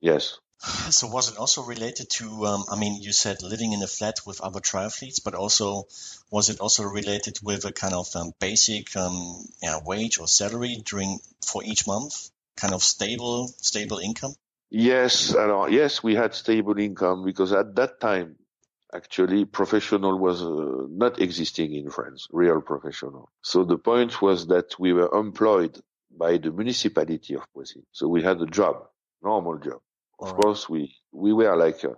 yes. 0.00 0.38
So 0.62 1.07
was 1.07 1.31
it 1.31 1.38
also 1.38 1.62
related 1.62 2.11
to, 2.11 2.45
um, 2.47 2.64
I 2.71 2.79
mean, 2.79 3.00
you 3.00 3.12
said 3.12 3.43
living 3.43 3.73
in 3.73 3.83
a 3.83 3.87
flat 3.87 4.21
with 4.26 4.43
other 4.43 4.61
triathletes, 4.61 5.23
but 5.25 5.35
also 5.35 5.87
was 6.31 6.50
it 6.50 6.61
also 6.61 6.85
related 6.85 7.38
with 7.43 7.64
a 7.64 7.73
kind 7.73 7.95
of 7.95 8.14
um, 8.14 8.33
basic 8.38 8.95
um, 8.95 9.47
yeah, 9.62 9.79
wage 9.85 10.19
or 10.19 10.29
salary 10.29 10.83
during 10.85 11.19
for 11.47 11.64
each 11.64 11.87
month, 11.87 12.31
kind 12.57 12.75
of 12.75 12.83
stable 12.83 13.49
stable 13.57 13.99
income? 13.99 14.35
Yes, 14.69 15.35
uh, 15.35 15.67
yes, 15.71 16.02
we 16.02 16.14
had 16.14 16.35
stable 16.35 16.79
income 16.79 17.25
because 17.25 17.52
at 17.52 17.75
that 17.76 17.99
time, 17.99 18.37
actually, 18.95 19.47
professional 19.47 20.19
was 20.19 20.43
uh, 20.43 20.87
not 20.88 21.21
existing 21.21 21.75
in 21.75 21.88
France, 21.88 22.29
real 22.33 22.61
professional. 22.61 23.31
So 23.43 23.64
the 23.64 23.79
point 23.79 24.21
was 24.21 24.47
that 24.49 24.79
we 24.79 24.93
were 24.93 25.12
employed 25.17 25.81
by 26.11 26.37
the 26.37 26.50
municipality 26.50 27.35
of 27.35 27.50
Poissy. 27.55 27.83
So 27.93 28.09
we 28.09 28.23
had 28.23 28.40
a 28.43 28.47
job, 28.47 28.88
normal 29.23 29.59
job. 29.59 29.81
Of 30.20 30.32
right. 30.32 30.40
course, 30.42 30.68
we 30.68 30.94
we 31.12 31.32
were 31.32 31.56
like 31.56 31.84
uh, 31.84 31.94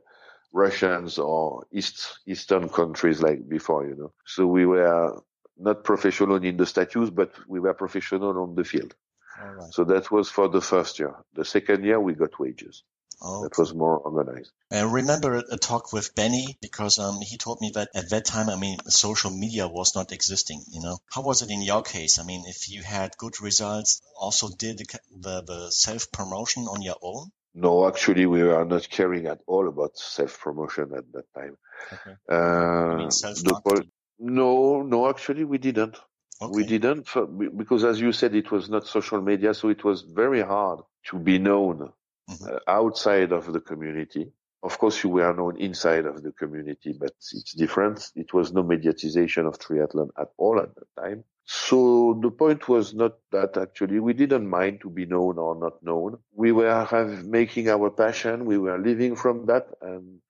Russians 0.52 1.18
or 1.18 1.66
East 1.72 2.20
Eastern 2.26 2.68
countries 2.68 3.20
like 3.20 3.48
before, 3.48 3.86
you 3.86 3.96
know. 3.96 4.12
So 4.26 4.46
we 4.46 4.66
were 4.66 5.20
not 5.58 5.84
professional 5.84 6.36
in 6.36 6.56
the 6.56 6.66
statues, 6.66 7.10
but 7.10 7.32
we 7.48 7.60
were 7.60 7.74
professional 7.74 8.42
on 8.42 8.54
the 8.54 8.64
field. 8.64 8.94
Right. 9.40 9.72
So 9.72 9.84
that 9.84 10.10
was 10.10 10.28
for 10.28 10.48
the 10.48 10.60
first 10.60 10.98
year. 10.98 11.14
The 11.34 11.44
second 11.44 11.84
year, 11.84 11.98
we 11.98 12.14
got 12.14 12.38
wages. 12.38 12.84
Oh, 13.24 13.44
that 13.44 13.56
was 13.56 13.72
more 13.72 13.98
organized. 13.98 14.50
I 14.72 14.80
remember 14.80 15.36
a 15.48 15.56
talk 15.56 15.92
with 15.92 16.14
Benny 16.14 16.58
because 16.60 16.98
um, 16.98 17.20
he 17.20 17.36
told 17.36 17.60
me 17.60 17.70
that 17.74 17.88
at 17.94 18.10
that 18.10 18.24
time, 18.24 18.48
I 18.48 18.56
mean, 18.56 18.78
social 18.88 19.30
media 19.30 19.68
was 19.68 19.94
not 19.94 20.10
existing. 20.10 20.64
You 20.72 20.82
know, 20.82 20.98
how 21.12 21.22
was 21.22 21.42
it 21.42 21.50
in 21.50 21.62
your 21.62 21.82
case? 21.82 22.18
I 22.18 22.24
mean, 22.24 22.44
if 22.46 22.68
you 22.68 22.82
had 22.82 23.16
good 23.16 23.40
results, 23.40 24.02
also 24.16 24.48
did 24.48 24.78
the, 24.78 24.98
the, 25.16 25.42
the 25.42 25.70
self 25.70 26.10
promotion 26.10 26.64
on 26.64 26.82
your 26.82 26.96
own? 27.00 27.30
No, 27.54 27.86
actually, 27.86 28.26
we 28.26 28.42
were 28.42 28.64
not 28.64 28.88
caring 28.88 29.26
at 29.26 29.40
all 29.46 29.68
about 29.68 29.96
self 29.96 30.40
promotion 30.40 30.92
at 30.96 31.04
that 31.12 31.26
time. 31.34 31.56
Okay. 31.92 32.16
Uh, 32.28 33.08
the, 33.08 33.86
no, 34.18 34.82
no, 34.82 35.10
actually, 35.10 35.44
we 35.44 35.58
didn't. 35.58 35.98
Okay. 36.40 36.52
We 36.52 36.64
didn't 36.64 37.08
because, 37.56 37.84
as 37.84 38.00
you 38.00 38.12
said, 38.12 38.34
it 38.34 38.50
was 38.50 38.68
not 38.68 38.86
social 38.86 39.20
media, 39.20 39.54
so 39.54 39.68
it 39.68 39.84
was 39.84 40.02
very 40.02 40.42
hard 40.42 40.80
to 41.08 41.18
be 41.18 41.38
known 41.38 41.92
mm-hmm. 42.28 42.44
uh, 42.44 42.58
outside 42.66 43.32
of 43.32 43.52
the 43.52 43.60
community. 43.60 44.32
Of 44.62 44.78
course, 44.78 45.02
you 45.02 45.10
were 45.10 45.34
known 45.34 45.56
inside 45.56 46.06
of 46.06 46.22
the 46.22 46.32
community, 46.32 46.92
but 46.98 47.10
it's 47.32 47.52
different. 47.52 48.12
It 48.14 48.32
was 48.32 48.52
no 48.52 48.62
mediatization 48.62 49.46
of 49.46 49.58
triathlon 49.58 50.10
at 50.16 50.30
all 50.36 50.60
at 50.60 50.74
that 50.76 51.02
time. 51.02 51.24
So 51.44 52.18
the 52.22 52.30
point 52.30 52.68
was 52.68 52.94
not 52.94 53.18
that 53.32 53.56
actually 53.56 53.98
we 53.98 54.12
didn't 54.12 54.48
mind 54.48 54.80
to 54.82 54.90
be 54.90 55.06
known 55.06 55.38
or 55.38 55.56
not 55.56 55.82
known. 55.82 56.18
We 56.32 56.52
were 56.52 56.84
have, 56.84 57.24
making 57.26 57.68
our 57.68 57.90
passion. 57.90 58.44
We 58.44 58.58
were 58.58 58.78
living 58.78 59.16
from 59.16 59.46
that 59.46 59.66
and 59.80 60.20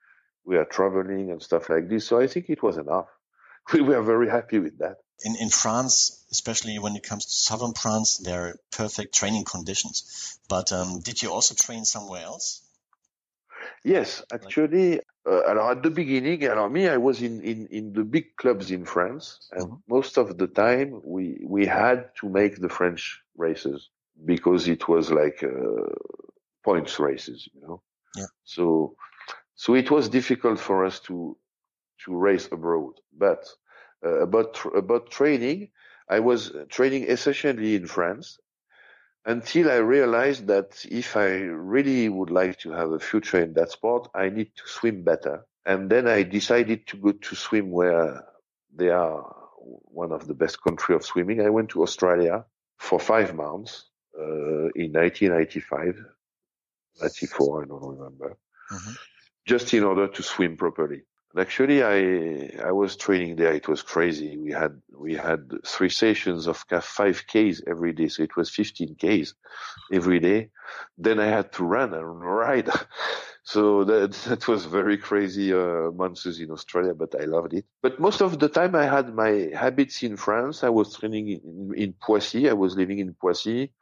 we 0.45 0.57
are 0.57 0.65
traveling 0.65 1.31
and 1.31 1.43
stuff 1.43 1.69
like 1.69 1.89
this. 1.89 2.07
So 2.07 2.19
I 2.19 2.27
think 2.27 2.49
it 2.49 2.63
was 2.63 2.79
enough. 2.79 3.09
We 3.73 3.83
were 3.83 4.03
very 4.03 4.29
happy 4.29 4.59
with 4.59 4.79
that. 4.79 4.97
In, 5.25 5.37
in 5.37 5.51
France, 5.51 6.25
especially 6.33 6.79
when 6.81 6.97
it 6.97 7.05
comes 7.05 7.27
to 7.27 7.31
southern 7.31 7.75
France, 7.75 8.17
there 8.17 8.47
are 8.49 8.57
perfect 8.73 9.15
training 9.15 9.45
conditions. 9.45 10.39
But 10.49 10.73
um, 10.73 10.99
did 11.01 11.23
you 11.23 11.31
also 11.31 11.55
train 11.55 11.85
somewhere 11.85 12.25
else? 12.25 12.63
Yes, 13.85 14.23
actually, 14.33 15.01
uh, 15.27 15.71
at 15.71 15.83
the 15.83 15.91
beginning, 15.91 16.45
alors 16.45 16.71
me, 16.71 16.89
I 16.89 16.97
was 16.97 17.21
in, 17.21 17.41
in, 17.43 17.67
in 17.69 17.93
the 17.93 18.05
big 18.05 18.37
clubs 18.37 18.71
in 18.71 18.85
France, 18.85 19.49
and 19.53 19.65
mm-hmm. 19.65 19.75
most 19.89 20.19
of 20.19 20.39
the 20.39 20.47
time 20.47 21.01
we 21.05 21.41
we 21.45 21.67
had 21.67 22.11
to 22.21 22.29
make 22.29 22.61
the 22.61 22.69
French 22.69 23.21
races 23.37 23.91
because 24.25 24.69
it 24.69 24.87
was 24.89 25.11
like 25.11 25.43
uh, 25.43 25.87
points 26.65 27.01
races, 27.01 27.49
you 27.53 27.61
know. 27.61 27.83
Yeah. 28.17 28.27
So 28.45 28.97
so 29.55 29.75
it 29.75 29.91
was 29.91 30.09
difficult 30.09 30.59
for 30.61 30.85
us 30.85 31.01
to 31.01 31.37
to 32.05 32.17
race 32.17 32.49
abroad. 32.53 32.95
But 33.17 33.49
uh, 34.05 34.21
about 34.21 34.61
about 34.77 35.11
training, 35.11 35.71
I 36.09 36.21
was 36.21 36.53
training 36.69 37.05
essentially 37.05 37.75
in 37.75 37.87
France 37.87 38.39
until 39.25 39.71
I 39.71 39.77
realized 39.77 40.47
that 40.49 40.85
if 40.91 41.17
I 41.17 41.29
really 41.29 42.09
would 42.09 42.31
like 42.31 42.59
to 42.61 42.73
have 42.73 42.91
a 42.91 42.99
future 42.99 43.41
in 43.41 43.55
that 43.55 43.71
sport, 43.71 44.09
I 44.15 44.29
need 44.29 44.51
to 44.57 44.63
swim 44.67 45.05
better. 45.05 45.47
And 45.65 45.89
then 45.89 46.09
I 46.09 46.25
decided 46.25 46.87
to 46.89 46.97
go 46.97 47.13
to 47.13 47.37
swim 47.37 47.71
where 47.71 48.25
they 48.75 48.89
are 48.89 49.35
one 49.59 50.11
of 50.13 50.27
the 50.27 50.35
best 50.35 50.61
country 50.63 50.95
of 50.95 51.05
swimming. 51.05 51.41
I 51.41 51.51
went 51.51 51.71
to 51.71 51.83
Australia 51.83 52.45
for 52.79 52.99
five 52.99 53.35
months 53.35 53.85
uh, 54.19 54.69
in 54.75 54.93
1995, 54.93 56.05
94, 57.01 57.63
I 57.63 57.67
don't 57.67 57.97
remember, 57.97 58.37
mm-hmm. 58.73 58.93
just 59.47 59.73
in 59.73 59.85
order 59.85 60.09
to 60.09 60.23
swim 60.23 60.57
properly. 60.57 61.03
Actually, 61.39 61.83
I 61.83 62.69
I 62.69 62.73
was 62.73 62.97
training 62.97 63.37
there. 63.37 63.55
It 63.55 63.67
was 63.67 63.81
crazy. 63.81 64.37
We 64.37 64.51
had 64.53 64.81
we 64.95 65.15
had 65.15 65.51
three 65.67 65.89
sessions 65.89 66.47
of 66.47 66.65
five 66.83 67.25
Ks 67.27 67.63
every 67.67 67.93
day, 67.95 68.09
so 68.09 68.23
it 68.23 68.37
was 68.37 68.51
15 68.51 68.97
Ks 68.97 69.35
every 69.91 70.21
day. 70.21 70.51
Then 70.99 71.19
I 71.19 71.27
had 71.27 71.53
to 71.53 71.65
run 71.65 71.95
and 71.95 72.21
ride. 72.21 72.69
So 73.45 73.83
that 73.85 74.13
that 74.29 74.47
was 74.47 74.67
very 74.67 74.97
crazy 74.97 75.53
uh, 75.53 75.91
months 75.91 76.27
in 76.27 76.51
Australia, 76.53 76.95
but 76.95 77.21
I 77.21 77.25
loved 77.25 77.55
it. 77.55 77.65
But 77.83 77.99
most 77.99 78.23
of 78.23 78.39
the 78.39 78.49
time, 78.49 78.77
I 78.77 78.85
had 78.85 79.13
my 79.15 79.51
habits 79.53 80.03
in 80.05 80.17
France. 80.17 80.63
I 80.63 80.69
was 80.69 80.97
training 80.97 81.29
in, 81.29 81.73
in 81.75 81.93
Poissy. 81.93 82.49
I 82.49 82.53
was 82.53 82.77
living 82.77 83.01
in 83.01 83.15
Poissy. 83.15 83.73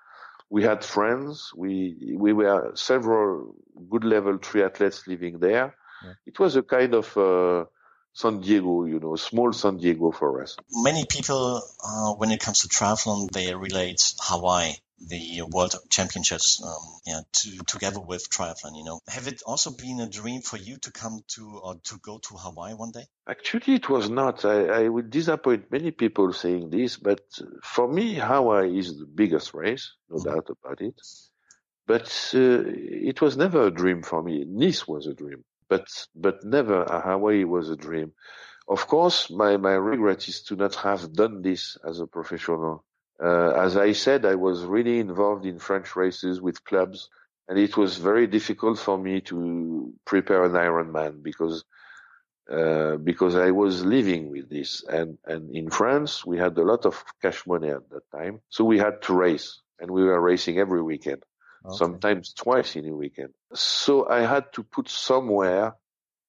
We 0.49 0.63
had 0.63 0.83
friends. 0.83 1.53
We 1.55 2.17
we 2.17 2.33
were 2.33 2.73
several 2.75 3.55
good 3.91 4.05
level 4.05 4.39
triathletes 4.39 5.07
living 5.07 5.41
there 5.41 5.77
yeah. 6.05 6.13
It 6.27 6.39
was 6.39 6.57
a 6.57 6.63
kind 6.63 6.95
of 6.95 7.17
uh, 7.17 7.65
San 8.13 8.41
Diego, 8.41 8.85
you 8.85 8.99
know, 8.99 9.17
small 9.17 9.53
San 9.53 9.77
Diego 9.77 10.11
for 10.11 10.43
us. 10.43 10.57
Many 10.71 11.05
people, 11.07 11.63
uh, 11.85 12.13
when 12.15 12.31
it 12.31 12.41
comes 12.41 12.61
to 12.61 12.69
triathlon, 12.69 13.31
they 13.31 13.55
relate 13.55 14.03
Hawaii, 14.21 14.75
the 14.99 15.43
World 15.49 15.75
Championships, 15.89 16.63
um, 16.63 17.01
yeah, 17.07 17.21
to, 17.33 17.59
together 17.67 18.01
with 18.01 18.29
triathlon. 18.29 18.77
You 18.77 18.85
know, 18.85 19.01
have 19.07 19.29
it 19.29 19.43
also 19.47 19.71
been 19.71 20.01
a 20.01 20.09
dream 20.09 20.43
for 20.43 20.57
you 20.57 20.79
to 20.79 20.91
come 20.91 21.21
to 21.29 21.61
or 21.63 21.75
to 21.85 21.99
go 21.99 22.19
to 22.19 22.35
Hawaii 22.35 22.75
one 22.75 22.91
day? 22.91 23.07
Actually, 23.29 23.75
it 23.75 23.89
was 23.89 24.11
not. 24.11 24.45
I, 24.45 24.67
I 24.67 24.89
will 24.89 25.09
disappoint 25.09 25.71
many 25.71 25.93
people 25.93 26.33
saying 26.33 26.71
this, 26.71 26.97
but 26.97 27.21
for 27.63 27.87
me, 27.87 28.15
Hawaii 28.15 28.77
is 28.77 28.99
the 28.99 29.07
biggest 29.07 29.55
race, 29.55 29.95
no 30.09 30.17
mm-hmm. 30.17 30.29
doubt 30.29 30.49
about 30.51 30.81
it. 30.81 31.01
But 31.87 32.33
uh, 32.35 32.63
it 32.67 33.21
was 33.21 33.37
never 33.37 33.67
a 33.67 33.71
dream 33.71 34.03
for 34.03 34.23
me. 34.23 34.45
Nice 34.47 34.87
was 34.87 35.07
a 35.07 35.15
dream 35.15 35.45
but 35.71 35.87
but 36.15 36.45
never 36.45 36.85
Hawaii 36.85 37.45
was 37.45 37.71
a 37.71 37.77
dream. 37.77 38.13
Of 38.69 38.87
course, 38.89 39.31
my 39.31 39.57
my 39.57 39.75
regret 39.75 40.29
is 40.29 40.43
to 40.45 40.57
not 40.57 40.75
have 40.77 41.13
done 41.15 41.43
this 41.43 41.79
as 41.89 42.01
a 42.01 42.07
professional. 42.07 42.85
Uh, 43.23 43.53
as 43.67 43.77
I 43.77 43.93
said, 43.93 44.27
I 44.27 44.35
was 44.35 44.65
really 44.65 44.99
involved 44.99 45.47
in 45.47 45.59
French 45.59 45.97
races 45.97 46.41
with 46.41 46.65
clubs, 46.65 47.09
and 47.49 47.59
it 47.59 47.77
was 47.77 47.99
very 47.99 48.27
difficult 48.27 48.79
for 48.79 48.99
me 48.99 49.21
to 49.31 49.95
prepare 50.05 50.45
an 50.45 50.53
Ironman 50.53 51.23
because 51.23 51.65
uh, 52.51 52.97
because 52.97 53.37
I 53.37 53.53
was 53.53 53.85
living 53.85 54.31
with 54.31 54.51
this. 54.51 54.83
And, 54.89 55.19
and 55.25 55.55
in 55.55 55.71
France, 55.71 56.27
we 56.27 56.37
had 56.39 56.59
a 56.59 56.65
lot 56.65 56.85
of 56.85 57.05
cash 57.23 57.47
money 57.47 57.71
at 57.71 57.89
that 57.91 58.11
time. 58.11 58.41
So 58.49 58.65
we 58.65 58.79
had 58.79 59.03
to 59.03 59.15
race 59.15 59.61
and 59.79 59.91
we 59.91 60.03
were 60.03 60.21
racing 60.21 60.59
every 60.59 60.83
weekend 60.83 61.23
okay. 61.65 61.77
sometimes 61.77 62.33
twice 62.33 62.77
in 62.77 62.87
a 62.89 62.95
weekend. 62.95 63.33
So 63.55 64.09
I 64.09 64.21
had 64.21 64.53
to 64.55 64.63
put 64.63 64.89
somewhere 64.89 65.75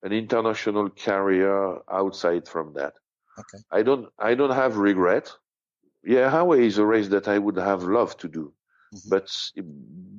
an 0.04 0.12
international 0.12 0.90
carrier 0.90 1.80
outside 1.90 2.48
from 2.48 2.74
that. 2.74 2.94
Okay. 3.40 3.64
I 3.72 3.84
don't, 3.84 4.10
I 4.20 4.36
don't 4.36 4.52
have 4.56 4.78
regret. 4.78 5.32
yeah, 6.04 6.30
Hawaii 6.32 6.66
is 6.66 6.78
a 6.80 6.86
race 6.86 7.10
that 7.10 7.28
I 7.28 7.38
would 7.38 7.58
have 7.58 7.84
loved 7.84 8.20
to 8.22 8.28
do, 8.28 8.54
Mhm. 8.94 9.10
but 9.10 9.28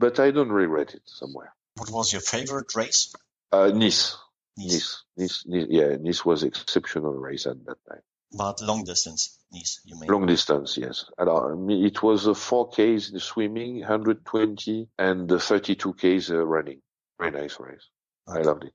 but 0.05 0.21
I 0.21 0.31
don't 0.31 0.53
regret 0.53 0.95
it 0.95 1.03
somewhere. 1.07 1.53
What 1.77 1.91
was 1.91 2.13
your 2.13 2.23
favorite 2.23 2.71
race? 2.77 3.13
Uh, 3.51 3.69
nice, 3.75 4.17
Nice. 4.57 4.73
nice, 4.73 5.05
nice, 5.17 5.47
Nice, 5.47 5.67
yeah, 5.71 5.97
Nice 6.01 6.25
was 6.25 6.43
exceptional 6.45 7.15
race 7.15 7.47
at 7.47 7.59
that 7.67 7.79
time. 7.89 8.03
But 8.35 8.61
long 8.61 8.85
distance, 8.85 9.39
Nice, 9.53 9.81
you 9.85 9.99
mean? 10.01 10.11
Long 10.11 10.27
distance, 10.27 10.79
yes. 10.79 11.05
Alors, 11.19 11.53
it 11.69 12.03
was 12.03 12.27
a 12.27 12.31
4Ks 12.31 13.13
in 13.13 13.19
swimming, 13.19 13.81
120, 13.81 14.89
and 14.99 15.29
the 15.29 15.37
32Ks 15.37 16.31
uh, 16.31 16.45
running. 16.45 16.81
Very 17.19 17.33
nice 17.33 17.61
race. 17.61 17.87
I 18.27 18.39
loved 18.41 18.65
it. 18.65 18.73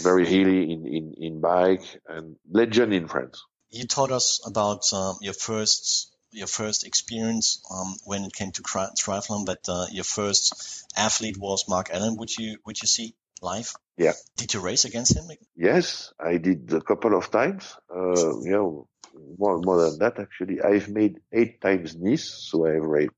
Very 0.00 0.26
hilly 0.26 0.72
in, 0.72 0.86
in, 0.86 1.14
in 1.16 1.40
bike 1.40 2.00
and 2.06 2.36
legend 2.48 2.94
in 2.94 3.08
France. 3.08 3.42
You 3.70 3.84
taught 3.86 4.12
us 4.12 4.40
about 4.46 4.82
um, 4.92 5.16
your 5.20 5.34
first 5.34 6.14
your 6.32 6.46
first 6.46 6.86
experience 6.86 7.60
um, 7.72 7.96
when 8.04 8.22
it 8.22 8.32
came 8.32 8.52
to 8.52 8.62
tri- 8.62 8.90
triathlon, 8.96 9.44
but 9.46 9.58
uh, 9.68 9.86
your 9.90 10.04
first 10.04 10.84
athlete 10.96 11.36
was 11.36 11.68
Mark 11.68 11.90
Allen. 11.92 12.16
Would 12.18 12.36
you 12.36 12.58
would 12.64 12.80
you 12.80 12.86
see 12.86 13.14
live? 13.40 13.72
Yeah. 13.96 14.12
Did 14.36 14.54
you 14.54 14.60
race 14.60 14.84
against 14.84 15.16
him? 15.16 15.24
Yes, 15.56 16.12
I 16.18 16.38
did 16.38 16.72
a 16.72 16.80
couple 16.80 17.16
of 17.16 17.30
times. 17.30 17.76
Uh, 17.94 18.40
you 18.40 18.50
know, 18.50 18.88
more, 19.38 19.60
more 19.60 19.90
than 19.90 19.98
that 19.98 20.18
actually. 20.18 20.60
I've 20.60 20.88
made 20.88 21.20
eight 21.32 21.60
times 21.60 21.96
Nice, 21.96 22.24
so 22.24 22.66
I've 22.66 22.82
raced 22.82 23.12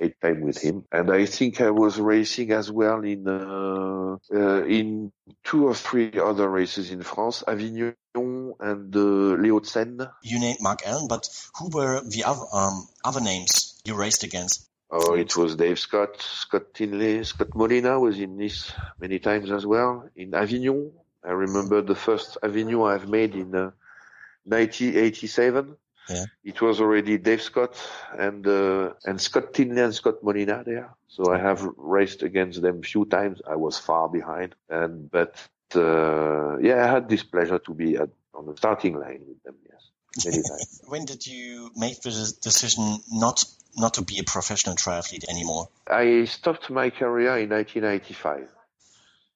eight 0.00 0.20
times 0.20 0.44
with 0.44 0.60
him. 0.60 0.84
And 0.92 1.10
I 1.10 1.26
think 1.26 1.60
I 1.60 1.70
was 1.70 1.98
racing 1.98 2.52
as 2.52 2.70
well 2.70 3.02
in, 3.02 3.26
uh, 3.26 4.16
uh, 4.32 4.64
in 4.64 5.12
two 5.44 5.66
or 5.66 5.74
three 5.74 6.12
other 6.20 6.48
races 6.48 6.90
in 6.90 7.02
France, 7.02 7.42
Avignon 7.46 7.94
and 8.14 8.96
uh, 8.96 9.36
Les 9.36 9.50
Hauts-de-Seine. 9.50 10.08
You 10.22 10.40
named 10.40 10.58
Mark 10.60 10.80
Allen, 10.86 11.06
but 11.08 11.28
who 11.58 11.68
were 11.68 12.00
the 12.02 12.24
other 12.24 12.46
um, 12.52 12.88
other 13.04 13.20
names 13.20 13.80
you 13.84 13.94
raced 13.94 14.24
against? 14.24 14.68
Oh, 14.90 15.14
it 15.14 15.36
was 15.36 15.56
Dave 15.56 15.78
Scott, 15.78 16.20
Scott 16.20 16.72
Tinley, 16.72 17.24
Scott 17.24 17.54
Molina 17.56 17.98
was 17.98 18.18
in 18.20 18.36
Nice 18.36 18.72
many 19.00 19.18
times 19.18 19.50
as 19.50 19.66
well. 19.66 20.08
In 20.14 20.32
Avignon, 20.32 20.92
I 21.24 21.32
remember 21.32 21.82
the 21.82 21.96
first 21.96 22.38
Avignon 22.42 22.82
I've 22.82 23.08
made 23.08 23.34
in 23.34 23.54
uh, 23.54 23.72
1987. 24.44 25.76
Yeah. 26.08 26.24
It 26.44 26.60
was 26.62 26.80
already 26.80 27.18
Dave 27.18 27.42
Scott 27.42 27.76
and 28.16 28.46
uh, 28.46 28.92
and 29.04 29.20
Scott 29.20 29.52
Tinley 29.52 29.82
and 29.82 29.92
Scott 29.92 30.22
Molina 30.22 30.62
there. 30.64 30.94
So 31.08 31.32
I 31.32 31.38
have 31.38 31.68
raced 31.76 32.22
against 32.22 32.62
them 32.62 32.78
a 32.78 32.86
few 32.86 33.06
times. 33.06 33.42
I 33.44 33.56
was 33.56 33.76
far 33.76 34.08
behind, 34.08 34.54
and 34.68 35.10
but 35.10 35.34
uh, 35.74 36.58
yeah, 36.58 36.84
I 36.84 36.92
had 36.92 37.08
this 37.08 37.24
pleasure 37.24 37.58
to 37.58 37.74
be 37.74 37.96
at, 37.96 38.10
on 38.34 38.46
the 38.46 38.56
starting 38.56 38.94
line 39.00 39.24
with 39.26 39.42
them. 39.42 39.56
Yes, 39.68 39.90
many 40.24 40.42
times. 40.48 40.82
When 40.86 41.04
did 41.06 41.26
you 41.26 41.72
make 41.74 42.00
the 42.02 42.32
decision 42.40 42.98
not 43.10 43.44
not 43.76 43.94
to 43.94 44.02
be 44.02 44.18
a 44.18 44.24
professional 44.24 44.76
triathlete 44.76 45.28
anymore? 45.28 45.68
I 45.86 46.24
stopped 46.24 46.70
my 46.70 46.90
career 46.90 47.36
in 47.38 47.50
1995. 47.50 48.48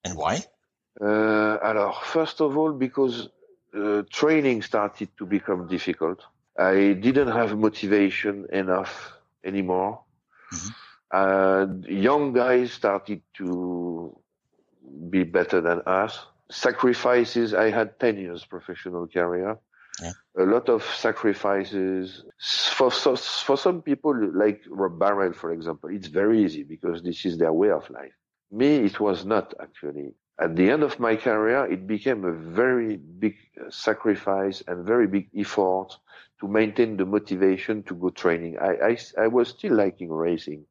And 0.05 0.17
why? 0.17 0.45
Uh, 1.01 1.59
alors, 1.63 2.03
first 2.03 2.41
of 2.41 2.57
all, 2.57 2.73
because 2.73 3.29
uh, 3.75 4.03
training 4.11 4.63
started 4.63 5.09
to 5.19 5.27
become 5.27 5.67
difficult. 5.69 6.25
I 6.59 6.93
didn't 6.93 7.29
have 7.29 7.57
motivation 7.57 8.47
enough 8.53 9.13
anymore. 9.45 10.01
Mhm. 10.53 10.75
And 11.13 11.85
young 11.87 12.33
guys 12.33 12.73
started 12.73 13.23
to 13.35 14.17
be 15.09 15.25
better 15.25 15.61
than 15.61 15.83
us. 15.87 16.27
Sacrifices. 16.51 17.55
I 17.55 17.71
had 17.71 17.99
10 17.99 18.19
years 18.19 18.45
professional 18.45 19.07
career. 19.07 19.59
A 20.39 20.45
lot 20.45 20.69
of 20.69 20.83
sacrifices. 20.85 22.25
For, 22.73 22.91
so, 22.91 23.17
for 23.17 23.57
some 23.57 23.83
people, 23.83 24.15
like 24.35 24.63
Rob 24.69 24.99
Barel, 24.99 25.33
for 25.33 25.53
example, 25.53 25.91
it's 25.91 26.09
very 26.09 26.45
easy 26.45 26.63
because 26.63 27.03
this 27.03 27.25
is 27.25 27.39
their 27.39 27.53
way 27.53 27.71
of 27.71 27.89
life. 27.91 28.13
Me, 28.51 28.77
it 28.77 28.99
was 29.01 29.25
not 29.25 29.55
actually 29.61 30.15
at 30.41 30.57
the 30.57 30.71
end 30.71 30.83
of 30.83 30.99
my 30.99 31.17
career, 31.17 31.67
it 31.67 31.87
became 31.87 32.25
a 32.25 32.33
very 32.33 32.97
big 32.97 33.37
uh, 33.61 33.71
sacrifice 33.71 34.63
and 34.67 34.87
very 34.87 35.07
big 35.07 35.29
effort 35.37 35.89
to 36.41 36.49
maintain 36.49 36.97
the 36.97 37.05
motivation 37.05 37.83
to 37.83 37.95
go 37.95 38.09
training. 38.09 38.59
I, 38.59 38.93
I, 38.93 38.99
I 39.19 39.27
was 39.27 39.49
still 39.51 39.75
liking 39.75 40.11
racing, 40.11 40.65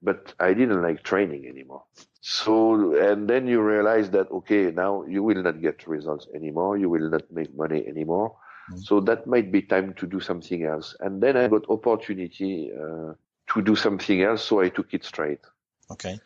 but 0.00 0.32
I 0.38 0.54
didn't 0.54 0.80
like 0.80 1.02
training 1.02 1.48
anymore. 1.48 1.82
So, 2.20 2.94
and 2.96 3.28
then 3.28 3.48
you 3.48 3.60
realize 3.62 4.10
that, 4.10 4.30
okay, 4.30 4.70
now 4.70 5.04
you 5.04 5.24
will 5.24 5.42
not 5.42 5.60
get 5.60 5.88
results 5.88 6.28
anymore. 6.32 6.78
You 6.78 6.88
will 6.88 7.10
not 7.10 7.30
make 7.32 7.54
money 7.54 7.84
anymore. 7.86 8.36
Mhm. 8.70 8.84
So 8.84 9.00
that 9.00 9.26
might 9.26 9.52
be 9.52 9.62
time 9.62 9.94
to 9.94 10.06
do 10.06 10.20
something 10.20 10.64
else. 10.64 10.96
And 11.00 11.22
then 11.22 11.36
I 11.36 11.48
got 11.48 11.68
opportunity, 11.68 12.72
uh, 12.72 13.14
to 13.52 13.62
do 13.62 13.76
something 13.76 14.22
else. 14.22 14.44
So 14.44 14.60
I 14.60 14.68
took 14.70 14.94
it 14.94 15.04
straight 15.04 15.40
Okay. 15.90 16.18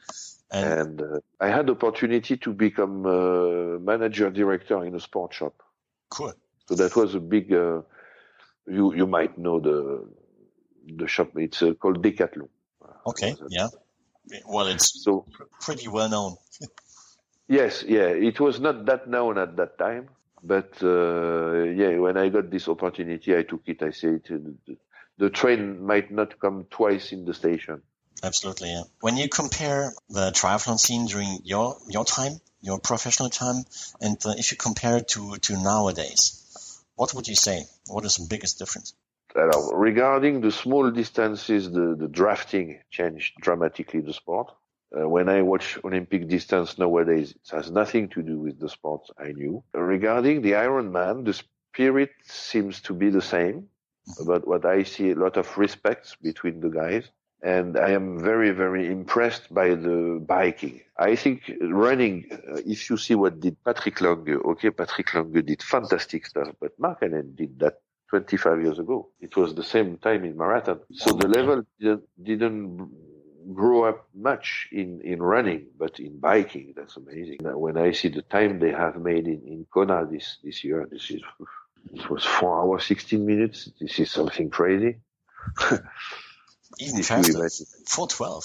And 0.51 1.01
and 1.01 1.03
uh, 1.03 1.20
I 1.40 1.48
had 1.48 1.68
opportunity 1.68 2.37
to 2.38 2.53
become 2.53 3.05
uh, 3.05 3.79
manager 3.81 4.31
director 4.31 4.85
in 4.85 4.94
a 4.94 5.01
sport 5.01 5.35
shop. 5.35 5.62
cool. 6.11 6.33
So 6.68 6.74
that 6.77 6.96
was 6.96 7.14
a 7.14 7.20
big. 7.20 7.53
Uh, 7.53 7.83
you 8.66 8.94
you 8.94 9.07
might 9.07 9.37
know 9.37 9.61
the 9.61 10.09
the 10.96 11.07
shop. 11.07 11.37
It's 11.37 11.62
uh, 11.62 11.74
called 11.74 12.03
Decathlon. 12.03 12.48
Okay. 13.07 13.37
Yeah. 13.48 13.68
Well, 14.46 14.66
it's 14.68 15.03
So 15.03 15.27
pretty 15.61 15.88
well 15.88 16.09
known. 16.09 16.37
yes, 17.48 17.83
yeah, 17.87 18.09
it 18.09 18.40
was 18.40 18.61
not 18.61 18.87
that 18.87 19.09
known 19.09 19.38
at 19.38 19.57
that 19.57 19.79
time, 19.79 20.09
but 20.42 20.83
uh, 20.83 21.62
yeah, 21.64 21.98
when 21.98 22.16
I 22.16 22.29
got 22.29 22.51
this 22.51 22.68
opportunity, 22.68 23.37
I 23.37 23.42
took 23.42 23.62
it. 23.66 23.83
I 23.83 23.90
said 23.90 24.22
the, 24.24 24.77
the 25.18 25.31
train 25.31 25.85
might 25.85 26.11
not 26.11 26.38
come 26.38 26.66
twice 26.70 27.12
in 27.12 27.24
the 27.24 27.35
station. 27.35 27.83
Absolutely. 28.22 28.70
Yeah. 28.70 28.83
When 29.01 29.16
you 29.16 29.29
compare 29.29 29.92
the 30.09 30.31
triathlon 30.33 30.79
scene 30.79 31.07
during 31.07 31.40
your 31.44 31.77
your 31.88 32.05
time, 32.05 32.40
your 32.61 32.81
professional 32.81 33.31
time, 33.31 33.64
and 34.01 34.16
uh, 34.24 34.35
if 34.37 34.51
you 34.51 34.57
compare 34.57 34.98
it 34.98 35.09
to 35.09 35.37
to 35.37 35.62
nowadays, 35.62 36.83
what 36.96 37.14
would 37.14 37.29
you 37.29 37.37
say? 37.37 37.64
What 37.87 38.05
is 38.05 38.16
the 38.16 38.27
biggest 38.29 38.59
difference? 38.59 38.94
Regarding 39.35 40.40
the 40.40 40.51
small 40.51 40.90
distances, 40.90 41.70
the, 41.70 41.94
the 41.96 42.09
drafting 42.09 42.81
changed 42.90 43.35
dramatically 43.40 44.01
the 44.01 44.12
sport. 44.12 44.51
Uh, 44.96 45.09
when 45.09 45.29
I 45.29 45.42
watch 45.42 45.79
Olympic 45.85 46.29
distance 46.29 46.79
nowadays, 46.79 47.33
it 47.33 47.51
has 47.51 47.70
nothing 47.70 48.09
to 48.11 48.22
do 48.22 48.38
with 48.38 48.59
the 48.59 48.68
sport 48.68 49.03
I 49.18 49.33
knew. 49.33 49.62
Regarding 49.74 50.40
the 50.40 50.53
Ironman, 50.53 51.24
the 51.24 51.35
spirit 51.35 52.11
seems 52.24 52.81
to 52.83 52.94
be 52.94 53.11
the 53.11 53.20
same, 53.20 53.68
but 54.27 54.46
what 54.48 54.64
I 54.64 54.83
see 54.85 55.11
a 55.11 55.14
lot 55.14 55.37
of 55.37 55.46
respect 55.59 56.16
between 56.22 56.61
the 56.61 56.70
guys. 56.70 57.11
And 57.42 57.79
I 57.79 57.90
am 57.90 58.18
very, 58.18 58.51
very 58.51 58.88
impressed 58.88 59.53
by 59.55 59.68
the 59.74 60.20
biking. 60.27 60.81
I 60.98 61.14
think 61.14 61.53
running, 61.61 62.27
uh, 62.33 62.62
if 62.66 62.90
you 62.90 62.96
see 62.96 63.14
what 63.14 63.38
did 63.38 63.57
Patrick 63.64 64.01
Lange, 64.01 64.40
okay, 64.44 64.70
Patrick 64.70 65.14
Lange 65.14 65.42
did 65.42 65.62
fantastic 65.62 66.27
stuff, 66.27 66.48
but 66.61 66.72
Mark 66.81 66.98
Allen 67.03 67.35
did 67.37 67.57
that 67.61 67.81
25 68.11 68.62
years 68.62 68.79
ago. 68.81 69.11
It 69.20 69.37
was 69.37 69.55
the 69.55 69.62
same 69.62 69.98
time 69.98 70.24
in 70.24 70.37
marathon. 70.37 70.81
So 70.92 71.12
the 71.12 71.29
level 71.29 71.62
didn't, 71.79 72.03
didn't 72.20 72.90
grow 73.55 73.85
up 73.85 74.09
much 74.15 74.69
in, 74.73 75.01
in 75.03 75.23
running, 75.23 75.67
but 75.79 75.99
in 76.01 76.19
biking, 76.19 76.75
that's 76.77 76.97
amazing. 76.97 77.39
When 77.43 77.77
I 77.77 77.93
see 77.93 78.09
the 78.09 78.23
time 78.23 78.59
they 78.59 78.73
have 78.73 78.97
made 78.97 79.27
in, 79.27 79.43
in 79.47 79.67
Kona 79.73 80.07
this, 80.11 80.39
this 80.45 80.65
year, 80.65 80.87
this 80.91 81.11
is, 81.11 81.23
it 81.93 82.11
was 82.11 82.25
four 82.25 82.61
hours, 82.61 82.85
16 82.85 83.25
minutes. 83.25 83.71
This 83.81 83.99
is 83.99 84.11
something 84.11 84.51
crazy. 84.51 84.99
Even 86.81 87.03
faster, 87.03 87.39
imagine. 87.39 87.67
four 87.87 88.07
twelve. 88.07 88.45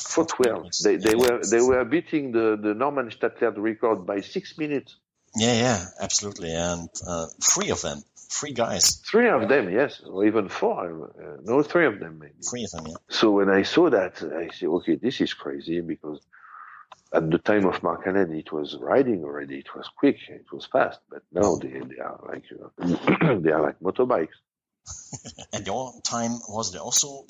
For 0.00 0.24
12. 0.24 0.70
They, 0.84 0.96
they 0.96 1.14
were, 1.16 1.40
they 1.44 1.60
were 1.60 1.84
beating 1.84 2.30
the, 2.30 2.56
the 2.60 2.72
Normann 2.72 3.10
Stadler 3.10 3.54
record 3.58 4.06
by 4.06 4.20
six 4.20 4.56
minutes. 4.56 4.96
Yeah, 5.36 5.54
yeah, 5.54 5.84
absolutely. 6.00 6.52
And 6.52 6.88
uh, 7.06 7.26
three 7.42 7.70
of 7.70 7.82
them, 7.82 8.02
three 8.30 8.52
guys, 8.52 8.96
Three 8.96 9.28
of 9.28 9.48
them, 9.48 9.70
yes, 9.70 10.00
or 10.00 10.26
even 10.26 10.48
four. 10.48 11.12
Uh, 11.18 11.40
no, 11.44 11.62
three 11.62 11.86
of 11.86 11.98
them 11.98 12.18
maybe. 12.18 12.34
three 12.48 12.64
of 12.64 12.70
them. 12.72 12.86
Yeah. 12.88 12.96
So 13.08 13.30
when 13.32 13.48
I 13.50 13.62
saw 13.62 13.90
that, 13.90 14.22
I 14.22 14.48
said, 14.54 14.68
okay, 14.68 14.96
this 14.96 15.20
is 15.20 15.32
crazy 15.34 15.80
because 15.80 16.20
at 17.12 17.30
the 17.30 17.38
time 17.38 17.64
of 17.66 17.82
Mark 17.82 18.06
Allen, 18.06 18.32
it 18.34 18.52
was 18.52 18.76
riding 18.80 19.24
already. 19.24 19.58
It 19.58 19.74
was 19.74 19.88
quick. 19.96 20.18
It 20.28 20.46
was 20.52 20.66
fast. 20.66 21.00
But 21.08 21.22
now 21.32 21.56
they, 21.56 21.68
they 21.68 21.98
are 21.98 22.20
like, 22.28 22.44
uh, 22.52 23.34
they 23.40 23.50
are 23.50 23.62
like 23.62 23.80
motorbikes. 23.80 24.36
At 25.54 25.66
your 25.66 25.92
time, 26.04 26.32
was 26.48 26.72
there 26.72 26.82
also 26.82 27.24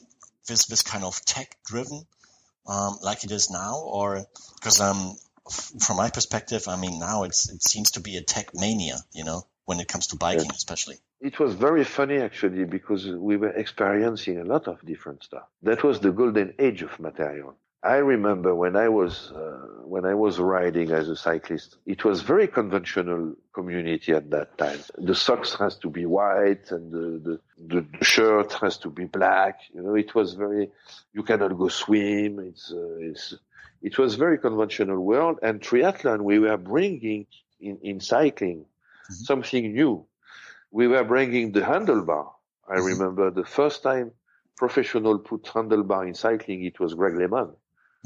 this 0.46 0.66
this 0.66 0.82
kind 0.82 1.04
of 1.04 1.24
tech 1.24 1.56
driven, 1.64 2.02
um, 2.66 2.98
like 3.02 3.24
it 3.24 3.30
is 3.30 3.50
now, 3.50 3.76
or 3.84 4.24
because 4.56 4.80
um, 4.80 5.16
f- 5.46 5.72
from 5.80 5.96
my 5.96 6.10
perspective, 6.10 6.66
I 6.68 6.76
mean 6.76 6.98
now 6.98 7.24
it's 7.24 7.50
it 7.50 7.62
seems 7.62 7.92
to 7.92 8.00
be 8.00 8.16
a 8.16 8.22
tech 8.22 8.50
mania, 8.54 8.98
you 9.12 9.24
know, 9.24 9.46
when 9.68 9.80
it 9.80 9.86
comes 9.86 10.06
to 10.06 10.16
biking, 10.16 10.50
especially. 10.50 10.96
It 11.20 11.38
was 11.38 11.52
very 11.52 11.84
funny 11.84 12.16
actually 12.28 12.64
because 12.64 13.06
we 13.06 13.36
were 13.36 13.54
experiencing 13.64 14.38
a 14.40 14.44
lot 14.44 14.66
of 14.66 14.76
different 14.92 15.22
stuff. 15.22 15.46
That 15.62 15.84
was 15.84 16.00
the 16.00 16.10
golden 16.10 16.54
age 16.58 16.80
of 16.80 16.98
material. 16.98 17.54
I 17.82 17.96
remember 18.14 18.54
when 18.54 18.76
I 18.76 18.88
was 18.88 19.30
uh, 19.30 19.84
when 19.94 20.04
I 20.06 20.14
was 20.14 20.38
riding 20.38 20.90
as 20.90 21.10
a 21.10 21.16
cyclist, 21.16 21.76
it 21.84 22.02
was 22.02 22.22
very 22.22 22.48
conventional 22.48 23.34
community 23.52 24.12
at 24.12 24.30
that 24.30 24.56
time. 24.56 24.80
The 24.96 25.14
socks 25.14 25.52
has 25.62 25.76
to 25.82 25.90
be 25.90 26.06
white 26.06 26.70
and 26.70 26.84
the, 26.90 27.06
the, 27.26 27.36
the 27.72 28.04
shirt 28.12 28.54
has 28.62 28.78
to 28.78 28.88
be 28.88 29.04
black. 29.04 29.56
You 29.74 29.82
know, 29.82 29.94
it 29.96 30.14
was 30.14 30.32
very. 30.32 30.70
You 31.12 31.22
cannot 31.24 31.58
go 31.58 31.68
swim. 31.68 32.40
It's 32.40 32.72
uh, 32.72 33.08
it's 33.10 33.34
it 33.82 33.98
was 33.98 34.14
very 34.14 34.38
conventional 34.38 34.98
world. 35.12 35.36
And 35.42 35.60
triathlon, 35.60 36.22
we 36.22 36.38
were 36.38 36.56
bringing 36.56 37.26
in 37.60 37.76
in 37.82 38.00
cycling 38.00 38.64
mm-hmm. 39.10 39.24
something 39.24 39.72
new. 39.72 40.06
We 40.70 40.88
were 40.88 41.04
bringing 41.04 41.52
the 41.52 41.60
handlebar. 41.60 42.30
I 42.68 42.76
mm-hmm. 42.76 42.84
remember 42.84 43.30
the 43.30 43.44
first 43.44 43.82
time 43.82 44.12
professional 44.56 45.18
put 45.18 45.44
handlebar 45.44 46.06
in 46.06 46.14
cycling, 46.14 46.64
it 46.64 46.78
was 46.80 46.94
Greg 46.94 47.14
LeMond. 47.14 47.54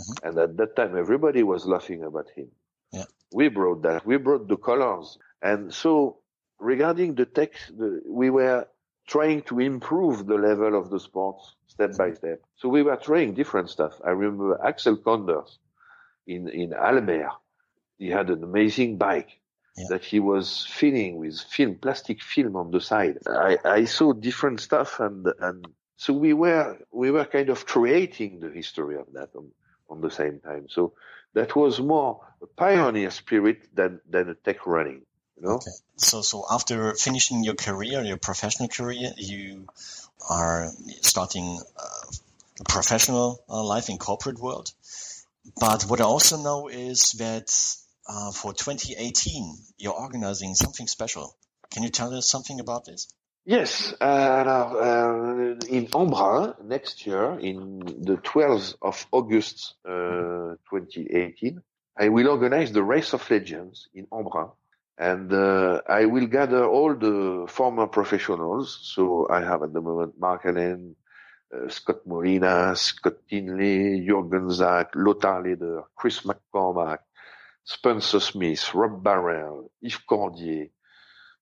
Mm-hmm. 0.00 0.28
And 0.28 0.38
at 0.38 0.56
that 0.58 0.76
time, 0.76 0.96
everybody 0.96 1.42
was 1.42 1.66
laughing 1.66 2.04
about 2.04 2.28
him. 2.36 2.48
Yeah. 2.92 3.04
We 3.32 3.48
brought 3.48 3.82
that. 3.82 4.06
We 4.06 4.18
brought 4.18 4.48
the 4.48 4.56
colors. 4.56 5.18
And 5.40 5.72
so 5.72 6.18
regarding 6.58 7.14
the 7.14 7.24
tech, 7.26 7.52
the, 7.76 8.02
we 8.06 8.30
were 8.30 8.68
trying 9.08 9.42
to 9.42 9.58
improve 9.58 10.26
the 10.26 10.36
level 10.36 10.78
of 10.78 10.90
the 10.90 11.00
sports 11.00 11.56
step 11.66 11.96
by 11.96 12.12
step. 12.12 12.42
So 12.56 12.68
we 12.68 12.82
were 12.82 12.96
trying 12.96 13.34
different 13.34 13.70
stuff. 13.70 13.94
I 14.04 14.10
remember 14.10 14.60
Axel 14.64 14.96
Koenders 14.98 15.56
in, 16.26 16.48
in 16.48 16.72
Albert. 16.72 17.30
He 17.98 18.08
had 18.08 18.30
an 18.30 18.44
amazing 18.44 18.98
bike 18.98 19.40
yeah. 19.76 19.85
that 19.90 20.04
he 20.04 20.20
was 20.20 20.66
filling 20.70 21.16
with 21.16 21.40
film, 21.40 21.76
plastic 21.76 22.22
film 22.22 22.56
on 22.56 22.70
the 22.70 22.80
side. 22.80 23.18
I, 23.26 23.58
I 23.64 23.85
saw 23.85 24.12
different 24.12 24.61
stuff 24.61 25.00
and, 25.00 25.26
and 25.40 25.66
so 25.96 26.12
we 26.12 26.32
were, 26.32 26.78
we 26.92 27.11
were 27.11 27.24
kind 27.24 27.48
of 27.48 27.64
creating 27.66 28.40
the 28.40 28.50
history 28.50 28.96
of 28.96 29.12
that 29.12 29.30
on, 29.37 29.50
on 29.88 30.00
the 30.00 30.11
same 30.11 30.40
time. 30.40 30.66
So 30.68 30.94
that 31.35 31.54
was 31.56 31.80
more 31.80 32.20
a 32.42 32.46
pioneer 32.46 33.11
spirit 33.11 33.68
than, 33.74 34.00
than 34.08 34.28
a 34.28 34.35
tech 34.35 34.66
running. 34.66 35.02
You 35.37 35.42
know? 35.42 35.54
Okay. 35.54 35.70
So, 35.96 36.22
so 36.22 36.44
after 36.50 36.94
finishing 36.94 37.44
your 37.44 37.54
career, 37.54 38.02
your 38.02 38.16
professional 38.16 38.68
career, 38.68 39.12
you 39.16 39.66
are 40.28 40.68
starting 41.00 41.61
a 42.61 42.64
professional 42.64 43.42
uh, 43.48 43.62
life 43.64 43.88
in 43.88 43.98
corporate 43.98 44.38
world. 44.38 44.72
But 45.58 45.85
what 45.85 46.00
I 46.00 46.04
also 46.04 46.37
know 46.37 46.68
is 46.68 47.12
that 47.12 47.52
uh, 48.08 48.32
for 48.32 48.52
2018, 48.52 49.56
you're 49.78 49.92
organizing 49.94 50.54
something 50.54 50.86
special. 50.86 51.36
Can 51.70 51.82
you 51.82 51.90
tell 51.90 52.12
us 52.14 52.28
something 52.28 52.60
about 52.60 52.84
this? 52.84 53.08
Yes, 53.44 53.92
uh, 54.00 54.04
uh, 54.04 55.56
in 55.68 55.88
Embrun 55.88 56.62
next 56.64 57.06
year, 57.06 57.38
in 57.40 57.80
the 57.80 58.16
12th 58.18 58.76
of 58.80 59.04
August 59.10 59.74
uh, 59.84 60.54
2018, 60.70 61.60
I 61.98 62.08
will 62.08 62.28
organize 62.28 62.70
the 62.70 62.84
Race 62.84 63.12
of 63.12 63.28
Legends 63.28 63.88
in 63.94 64.06
Embrun. 64.06 64.52
And 64.96 65.32
uh, 65.32 65.80
I 65.88 66.04
will 66.04 66.26
gather 66.26 66.64
all 66.64 66.94
the 66.94 67.46
former 67.48 67.88
professionals. 67.88 68.78
So 68.82 69.26
I 69.28 69.40
have 69.40 69.62
at 69.64 69.72
the 69.72 69.80
moment 69.80 70.14
Mark 70.20 70.42
Allen, 70.44 70.94
uh, 71.52 71.68
Scott 71.68 72.06
Molina, 72.06 72.76
Scott 72.76 73.14
Tinley, 73.28 74.06
Jürgen 74.06 74.50
Zäck, 74.50 74.90
Lothar 74.94 75.42
Leder, 75.42 75.84
Chris 75.96 76.20
McCormack, 76.20 76.98
Spencer 77.64 78.20
Smith, 78.20 78.75
Rob 78.75 79.03
Barel, 79.03 79.70
Yves 79.83 79.98
Cordier, 79.98 80.68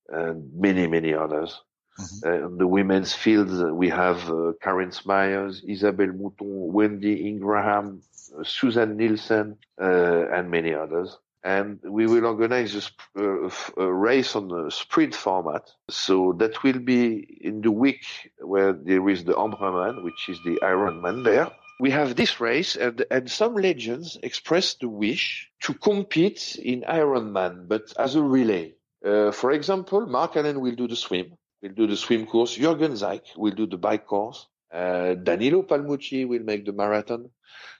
and 0.08 0.52
many, 0.54 0.86
many 0.86 1.14
others. 1.14 1.60
Mm-hmm. 1.98 2.46
Uh, 2.46 2.58
the 2.58 2.66
women's 2.66 3.12
field, 3.12 3.50
we 3.72 3.88
have 3.88 4.30
uh, 4.30 4.52
Karen 4.62 4.92
Smyers, 4.92 5.62
Isabelle 5.66 6.12
Mouthon, 6.12 6.72
Wendy 6.72 7.28
Ingraham, 7.28 8.02
uh, 8.38 8.44
Susan 8.44 8.96
Nielsen, 8.96 9.56
uh, 9.80 10.26
and 10.32 10.50
many 10.50 10.74
others. 10.74 11.18
And 11.42 11.80
we 11.82 12.06
will 12.06 12.26
organize 12.26 12.74
a, 12.74 12.82
sp- 12.84 13.16
uh, 13.18 13.48
a, 13.78 13.90
race 13.92 14.36
on 14.36 14.48
the 14.48 14.70
sprint 14.70 15.14
format. 15.14 15.70
So 15.88 16.34
that 16.38 16.62
will 16.62 16.78
be 16.78 17.38
in 17.40 17.62
the 17.62 17.70
week 17.70 18.04
where 18.38 18.74
there 18.74 19.08
is 19.08 19.24
the 19.24 19.32
Embrunman, 19.32 20.04
which 20.04 20.28
is 20.28 20.38
the 20.44 20.58
Ironman 20.62 21.24
there. 21.24 21.50
We 21.80 21.90
have 21.90 22.14
this 22.14 22.40
race 22.40 22.76
and, 22.76 23.04
and 23.10 23.30
some 23.30 23.54
legends 23.54 24.18
express 24.22 24.74
the 24.74 24.88
wish 24.88 25.50
to 25.62 25.74
compete 25.74 26.56
in 26.56 26.82
Ironman, 26.82 27.66
but 27.68 27.92
as 27.98 28.14
a 28.14 28.22
relay. 28.22 28.74
Uh, 29.04 29.32
for 29.32 29.50
example, 29.50 30.06
Mark 30.06 30.36
Allen 30.36 30.60
will 30.60 30.76
do 30.76 30.86
the 30.86 30.96
swim 30.96 31.38
will 31.62 31.72
do 31.72 31.86
the 31.86 31.96
swim 31.96 32.26
course. 32.26 32.56
Jürgen 32.56 32.92
Zäck 32.92 33.36
will 33.36 33.52
do 33.52 33.66
the 33.66 33.76
bike 33.76 34.06
course. 34.06 34.46
Uh, 34.72 35.14
Danilo 35.14 35.62
Palmucci 35.62 36.26
will 36.26 36.42
make 36.42 36.64
the 36.64 36.72
marathon. 36.72 37.30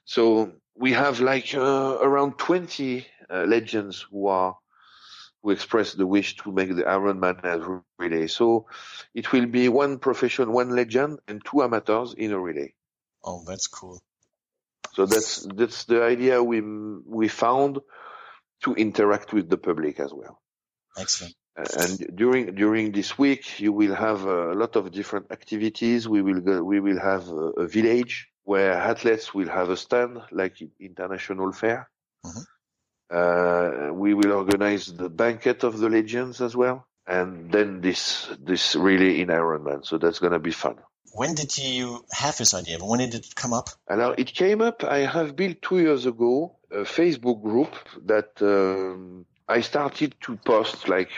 So 0.05 0.53
we 0.75 0.93
have 0.93 1.21
like 1.21 1.55
uh, 1.55 1.99
around 2.01 2.39
20 2.39 3.07
uh, 3.31 3.45
legends 3.45 4.07
who 4.11 4.27
are 4.27 4.57
who 5.43 5.51
express 5.51 5.95
the 5.95 6.07
wish 6.07 6.37
to 6.37 6.53
make 6.53 6.75
the 6.77 6.83
Ironman 6.83 7.43
as 7.45 7.63
a 7.63 7.83
relay. 7.99 8.27
So 8.27 8.67
it 9.15 9.33
will 9.33 9.47
be 9.47 9.71
one 9.71 9.99
profession, 9.99 10.53
one 10.53 10.77
legend, 10.77 11.19
and 11.29 11.43
two 11.43 11.63
amateurs 11.63 12.13
in 12.13 12.33
a 12.33 12.39
relay. 12.39 12.75
Oh, 13.25 13.45
that's 13.47 13.67
cool. 13.67 14.01
So 14.93 15.07
that's 15.07 15.47
that's 15.55 15.85
the 15.85 16.03
idea 16.03 16.43
we 16.43 16.61
we 16.61 17.29
found 17.29 17.79
to 18.65 18.75
interact 18.75 19.33
with 19.33 19.49
the 19.49 19.59
public 19.59 20.01
as 20.01 20.13
well. 20.13 20.41
Excellent. 20.99 21.35
And 21.57 22.17
during 22.17 22.55
during 22.55 22.93
this 22.93 23.19
week, 23.19 23.61
you 23.61 23.73
will 23.73 23.95
have 23.95 24.25
a 24.25 24.55
lot 24.55 24.77
of 24.77 24.91
different 24.93 25.31
activities. 25.31 26.09
We 26.09 26.23
will 26.23 26.41
go, 26.41 26.63
we 26.63 26.81
will 26.81 26.99
have 26.99 27.29
a, 27.29 27.65
a, 27.65 27.67
village 27.67 28.29
where 28.45 28.73
athletes 28.73 29.35
will 29.35 29.49
have 29.49 29.69
a 29.69 29.77
stand, 29.77 30.23
like 30.33 30.57
international 30.81 31.53
fair. 31.53 31.91
Mm-hmm. 32.25 32.45
Uh, 33.13 33.93
we 33.93 34.15
will 34.15 34.33
organize 34.33 34.87
the 34.87 35.11
banquet 35.11 35.65
of 35.65 35.79
the 35.79 35.89
legends 35.89 36.41
as 36.41 36.57
well, 36.57 36.87
and 37.07 37.51
then 37.53 37.81
this 37.81 38.29
this 38.41 38.75
really 38.77 39.21
in 39.21 39.29
Ironman. 39.29 39.85
So 39.85 39.99
that's 39.99 40.21
gonna 40.21 40.39
be 40.39 40.53
fun. 40.53 40.77
When 41.13 41.35
did 41.35 41.57
you 41.59 42.05
have 42.13 42.39
this 42.39 42.55
idea? 42.55 42.79
When 42.79 43.01
did 43.01 43.15
it 43.15 43.35
come 43.35 43.53
up? 43.53 43.71
Alors, 43.89 44.15
it 44.17 44.33
came 44.33 44.61
up. 44.61 44.85
I 44.85 44.99
have 44.99 45.35
built 45.35 45.61
two 45.63 45.81
years 45.81 46.07
ago 46.07 46.57
a 46.71 46.85
Facebook 46.85 47.43
group 47.43 47.75
that 48.07 48.41
um, 48.41 49.27
I 49.49 49.61
started 49.61 50.15
to 50.23 50.37
post 50.37 50.89
like 50.89 51.11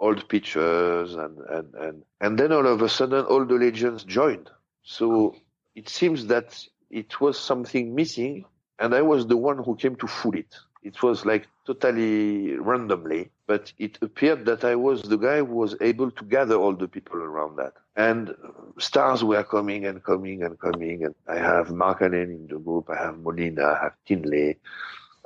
old 0.00 0.28
pictures 0.28 1.14
and, 1.14 1.38
and, 1.38 1.74
and, 1.74 2.02
and 2.20 2.38
then 2.38 2.52
all 2.52 2.66
of 2.66 2.80
a 2.82 2.88
sudden 2.88 3.24
all 3.26 3.44
the 3.44 3.54
legends 3.54 4.04
joined. 4.04 4.48
So 4.82 5.34
it 5.74 5.88
seems 5.88 6.26
that 6.28 6.58
it 6.90 7.20
was 7.20 7.38
something 7.38 7.94
missing 7.94 8.44
and 8.78 8.94
I 8.94 9.02
was 9.02 9.26
the 9.26 9.36
one 9.36 9.58
who 9.58 9.76
came 9.76 9.96
to 9.96 10.06
full 10.06 10.34
it. 10.34 10.54
It 10.88 11.02
was 11.02 11.26
like 11.26 11.46
totally 11.66 12.56
randomly, 12.56 13.30
but 13.46 13.72
it 13.78 13.98
appeared 14.00 14.46
that 14.46 14.64
I 14.64 14.74
was 14.74 15.02
the 15.02 15.18
guy 15.18 15.38
who 15.38 15.54
was 15.64 15.76
able 15.82 16.10
to 16.10 16.24
gather 16.24 16.54
all 16.54 16.74
the 16.74 16.88
people 16.88 17.18
around 17.18 17.56
that. 17.56 17.74
And 17.94 18.34
stars 18.78 19.22
were 19.22 19.44
coming 19.44 19.84
and 19.84 20.02
coming 20.02 20.42
and 20.42 20.58
coming. 20.58 21.04
And 21.04 21.14
I 21.28 21.36
have 21.50 21.70
Mark 21.72 22.00
Allen 22.00 22.30
in 22.38 22.46
the 22.48 22.58
group. 22.58 22.88
I 22.88 22.96
have 23.04 23.18
Molina. 23.18 23.64
I 23.76 23.78
have 23.84 23.96
Tinley. 24.06 24.58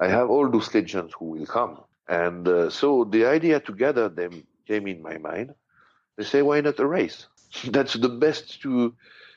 I 0.00 0.08
have 0.08 0.30
all 0.30 0.48
those 0.50 0.74
legends 0.74 1.14
who 1.18 1.26
will 1.26 1.46
come. 1.46 1.74
And 2.08 2.48
uh, 2.48 2.70
so 2.70 3.04
the 3.04 3.26
idea 3.26 3.60
to 3.60 3.72
gather 3.72 4.08
them 4.08 4.32
came 4.66 4.88
in 4.88 5.00
my 5.00 5.18
mind. 5.18 5.54
They 6.16 6.24
say, 6.24 6.42
why 6.42 6.60
not 6.60 6.80
a 6.80 6.86
race? 6.86 7.26
That's 7.76 7.94
the 7.94 8.08
best 8.08 8.60
to 8.62 8.94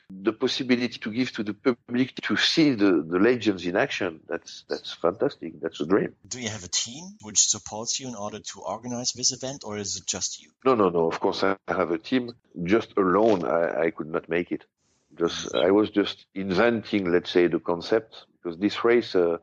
the 0.08 0.32
possibility 0.32 0.98
to 0.98 1.10
give 1.12 1.32
to 1.32 1.42
the 1.42 1.54
public 1.54 2.14
to 2.14 2.36
see 2.36 2.74
the, 2.74 3.04
the 3.08 3.18
legends 3.18 3.66
in 3.66 3.76
action. 3.76 4.20
That's 4.28 4.64
that's 4.68 4.92
fantastic. 4.92 5.60
That's 5.60 5.80
a 5.80 5.86
dream. 5.86 6.14
Do 6.26 6.40
you 6.40 6.48
have 6.48 6.64
a 6.64 6.68
team 6.68 7.04
which 7.22 7.38
supports 7.48 7.98
you 7.98 8.08
in 8.08 8.14
order 8.14 8.38
to 8.38 8.60
organize 8.60 9.12
this 9.12 9.32
event, 9.32 9.62
or 9.64 9.78
is 9.78 9.96
it 9.96 10.06
just 10.06 10.40
you? 10.42 10.50
No, 10.64 10.74
no, 10.74 10.90
no. 10.90 11.08
Of 11.08 11.20
course, 11.20 11.42
I 11.42 11.56
have 11.68 11.90
a 11.90 11.98
team. 11.98 12.32
Just 12.62 12.96
alone, 12.96 13.44
I, 13.44 13.86
I 13.86 13.90
could 13.90 14.08
not 14.08 14.28
make 14.28 14.52
it. 14.52 14.64
Just 15.18 15.54
I 15.54 15.70
was 15.70 15.90
just 15.90 16.26
inventing, 16.34 17.10
let's 17.10 17.30
say, 17.30 17.46
the 17.48 17.60
concept 17.60 18.26
because 18.42 18.58
this 18.58 18.84
race. 18.84 19.14
Uh, 19.14 19.38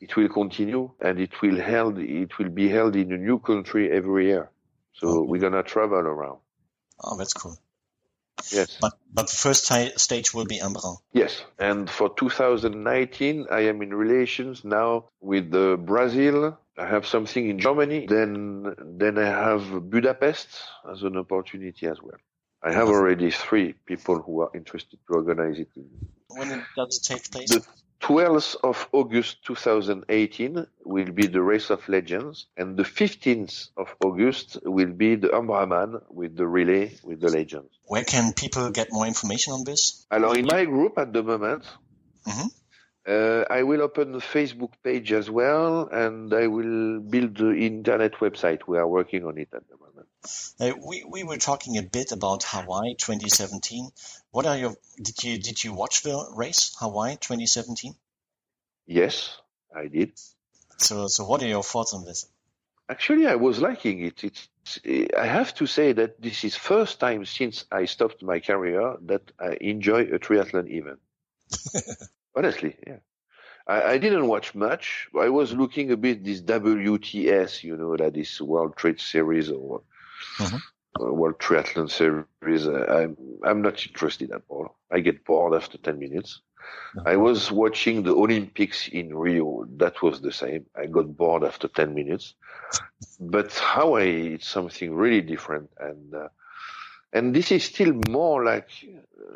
it 0.00 0.16
will 0.16 0.28
continue 0.28 0.90
and 1.00 1.18
it 1.18 1.40
will 1.40 1.58
held 1.58 1.98
it 1.98 2.38
will 2.38 2.50
be 2.50 2.68
held 2.68 2.94
in 2.96 3.12
a 3.12 3.16
new 3.16 3.38
country 3.38 3.90
every 3.90 4.26
year. 4.26 4.50
So 4.92 5.08
okay. 5.08 5.28
we're 5.28 5.40
gonna 5.40 5.62
travel 5.62 5.98
around. 5.98 6.40
Oh, 7.02 7.16
that's 7.16 7.32
cool. 7.32 7.56
Yes. 8.52 8.76
But 8.80 8.94
but 9.12 9.28
the 9.28 9.36
first 9.36 9.72
stage 9.96 10.34
will 10.34 10.44
be 10.44 10.58
Embrun. 10.58 10.96
Yes, 11.12 11.44
and 11.58 11.88
for 11.88 12.12
2019, 12.14 13.46
I 13.50 13.60
am 13.60 13.82
in 13.82 13.94
relations 13.94 14.64
now 14.64 15.08
with 15.20 15.54
uh, 15.54 15.76
Brazil. 15.76 16.58
I 16.76 16.86
have 16.86 17.06
something 17.06 17.48
in 17.48 17.58
Germany. 17.58 18.06
Then 18.06 18.74
then 18.98 19.18
I 19.18 19.26
have 19.26 19.90
Budapest 19.90 20.48
as 20.90 21.02
an 21.02 21.16
opportunity 21.16 21.86
as 21.86 22.02
well. 22.02 22.18
I 22.64 22.72
have 22.72 22.88
already 22.88 23.30
three 23.30 23.74
people 23.84 24.22
who 24.22 24.40
are 24.40 24.50
interested 24.54 24.98
to 25.06 25.14
organize 25.14 25.58
it. 25.58 25.68
When 26.28 26.48
does 26.76 26.96
it 26.96 27.04
take 27.04 27.30
place? 27.30 27.50
The 27.50 27.62
12th 28.00 28.56
of 28.64 28.88
August 28.92 29.44
2018 29.44 30.66
will 30.84 31.12
be 31.12 31.26
the 31.26 31.42
Race 31.42 31.70
of 31.70 31.86
Legends, 31.88 32.46
and 32.56 32.76
the 32.76 32.82
15th 32.82 33.68
of 33.76 33.94
August 34.02 34.58
will 34.64 34.92
be 34.92 35.14
the 35.14 35.28
Embrunman 35.28 36.02
with 36.08 36.36
the 36.36 36.46
relay 36.46 36.96
with 37.04 37.20
the 37.20 37.30
legends. 37.30 37.70
Where 37.86 38.04
can 38.04 38.32
people 38.32 38.70
get 38.70 38.88
more 38.90 39.06
information 39.06 39.52
on 39.52 39.64
this? 39.64 40.06
Alors, 40.10 40.36
in 40.36 40.46
my 40.46 40.64
group 40.64 40.98
at 40.98 41.12
the 41.12 41.22
moment, 41.22 41.64
mm-hmm. 42.26 42.48
Uh, 43.06 43.44
I 43.50 43.62
will 43.64 43.82
open 43.82 44.12
the 44.12 44.18
Facebook 44.18 44.72
page 44.82 45.12
as 45.12 45.28
well, 45.28 45.88
and 45.92 46.32
I 46.32 46.46
will 46.46 47.00
build 47.00 47.36
the 47.36 47.50
internet 47.50 48.12
website. 48.14 48.60
We 48.66 48.78
are 48.78 48.88
working 48.88 49.26
on 49.26 49.36
it 49.36 49.48
at 49.52 49.68
the 49.68 49.76
moment. 49.76 49.93
Uh, 50.60 50.72
we 50.86 51.04
we 51.04 51.24
were 51.24 51.36
talking 51.36 51.76
a 51.78 51.82
bit 51.82 52.12
about 52.12 52.44
Hawaii 52.44 52.94
2017. 52.94 53.90
What 54.30 54.46
are 54.46 54.56
your 54.56 54.74
did 55.00 55.22
you 55.22 55.38
did 55.38 55.62
you 55.62 55.72
watch 55.72 56.02
the 56.02 56.32
race 56.36 56.74
Hawaii 56.78 57.16
2017? 57.16 57.94
Yes, 58.86 59.36
I 59.74 59.88
did. 59.88 60.12
So 60.78 61.06
so 61.08 61.24
what 61.24 61.42
are 61.42 61.46
your 61.46 61.62
thoughts 61.62 61.94
on 61.94 62.04
this? 62.04 62.26
Actually, 62.88 63.26
I 63.26 63.36
was 63.36 63.60
liking 63.60 64.00
it. 64.04 64.24
It's 64.24 64.48
I 65.16 65.26
have 65.26 65.54
to 65.56 65.66
say 65.66 65.92
that 65.92 66.20
this 66.20 66.44
is 66.44 66.56
first 66.56 67.00
time 67.00 67.24
since 67.24 67.64
I 67.70 67.84
stopped 67.84 68.22
my 68.22 68.40
career 68.40 68.96
that 69.06 69.32
I 69.38 69.56
enjoy 69.60 70.02
a 70.02 70.18
triathlon 70.18 70.70
event. 70.70 71.00
Honestly, 72.36 72.76
yeah. 72.86 72.98
I, 73.66 73.82
I, 73.92 73.98
didn't 73.98 74.26
watch 74.26 74.54
much. 74.54 75.08
I 75.18 75.28
was 75.28 75.54
looking 75.54 75.90
a 75.90 75.96
bit 75.96 76.24
this 76.24 76.42
WTS, 76.42 77.62
you 77.62 77.76
know, 77.76 77.96
that 77.96 78.12
this 78.14 78.40
World 78.40 78.76
Trade 78.76 79.00
Series 79.00 79.50
or 79.50 79.82
mm-hmm. 80.38 80.56
uh, 81.00 81.12
World 81.12 81.38
Triathlon 81.38 81.90
Series. 81.90 82.66
Uh, 82.66 82.86
I'm 82.88 83.16
I'm 83.44 83.62
not 83.62 83.86
interested 83.86 84.30
at 84.30 84.42
all. 84.48 84.76
I 84.90 85.00
get 85.00 85.24
bored 85.24 85.54
after 85.54 85.78
ten 85.78 85.98
minutes. 85.98 86.40
Mm-hmm. 86.96 87.08
I 87.08 87.16
was 87.16 87.52
watching 87.52 88.02
the 88.02 88.14
Olympics 88.14 88.88
in 88.88 89.14
Rio. 89.14 89.66
That 89.76 90.02
was 90.02 90.20
the 90.20 90.32
same. 90.32 90.66
I 90.76 90.86
got 90.86 91.16
bored 91.16 91.44
after 91.44 91.68
ten 91.68 91.94
minutes. 91.94 92.34
But 93.20 93.52
Hawaii, 93.52 94.34
it's 94.34 94.48
something 94.48 94.94
really 94.94 95.20
different, 95.20 95.70
and 95.78 96.14
uh, 96.14 96.28
and 97.12 97.34
this 97.34 97.52
is 97.52 97.64
still 97.64 97.92
more 98.08 98.44
like 98.44 98.70